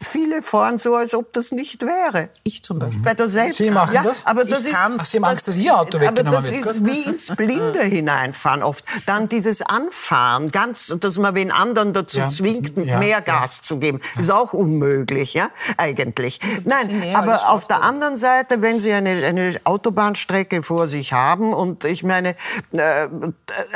[0.00, 2.28] Viele fahren so, als ob das nicht wäre.
[2.44, 3.02] Ich zum Beispiel.
[3.02, 4.26] Bei der Selbst Sie machen ja, das?
[4.26, 6.66] Aber das ich ist, Sie haben Angst, dass Ihr Auto weggenommen Aber das wird.
[6.66, 8.84] ist wie ins Blinde hineinfahren oft.
[9.06, 13.62] Dann dieses Anfahren, ganz, dass man den anderen dazu ja, zwingt, das, ja, mehr Gas
[13.62, 16.38] zu geben, ist auch unmöglich, ja, eigentlich.
[16.64, 21.84] Nein, aber auf der anderen Seite, wenn Sie eine, eine Autobahnstrecke vor sich haben und
[21.84, 22.36] ich meine,
[22.70, 23.08] äh,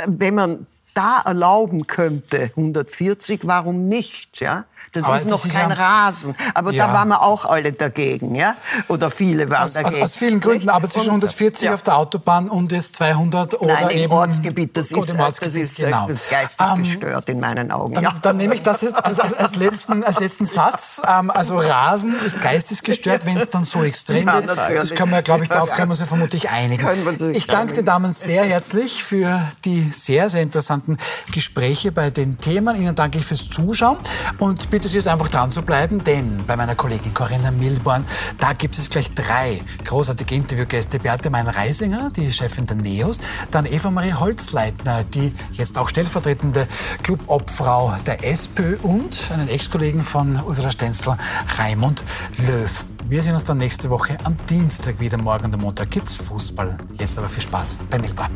[0.07, 4.65] wenn man da erlauben könnte, 140, warum nicht, ja?
[4.93, 6.35] Das aber ist noch kein ja, Rasen.
[6.55, 6.87] Aber ja.
[6.87, 8.57] da waren wir auch alle dagegen, ja?
[8.89, 10.03] Oder viele waren aus, dagegen.
[10.03, 11.75] Aus, aus vielen Gründen, aber zwischen 140 ja.
[11.75, 15.71] auf der Autobahn und jetzt 200 oder Nein, im eben Ortsgebiet, das ist, Ortsgebiet, das
[15.71, 16.07] ist genau.
[16.09, 17.95] das geistig um, ähm, gestört in meinen Augen.
[17.95, 21.01] Dann, dann nehme ich das jetzt als, als, als, letzten, als letzten Satz.
[21.07, 24.49] Ähm, also Rasen ist geistesgestört, wenn es dann so extrem wird.
[24.49, 26.87] Das können wir, glaube ich, darauf können wir uns ja vermutlich einigen.
[27.35, 30.97] Ich danke den Damen sehr herzlich für die sehr, sehr interessanten
[31.33, 32.77] Gespräche bei den Themen.
[32.77, 33.97] Ihnen danke ich fürs Zuschauen
[34.39, 38.07] und bitte Sie jetzt einfach dran zu bleiben, denn bei meiner Kollegin Corinna Milborn,
[38.39, 40.99] da gibt es gleich drei großartige Interviewgäste.
[40.99, 43.21] Beate Mein-Reisinger, die Chefin der NEOS,
[43.51, 46.67] dann Eva-Marie Holzleitner, die jetzt auch stellvertretende
[47.03, 51.19] Clubobfrau der SPÖ und einen Ex-Kollegen von Ursula Stenzel,
[51.59, 52.03] Raimund
[52.39, 52.85] Löw.
[53.11, 55.19] Wir sehen uns dann nächste Woche am Dienstag wieder.
[55.19, 56.79] Morgen und am Montag gibt's Fußball.
[56.99, 58.31] Jetzt aber viel Spaß bei Milborn.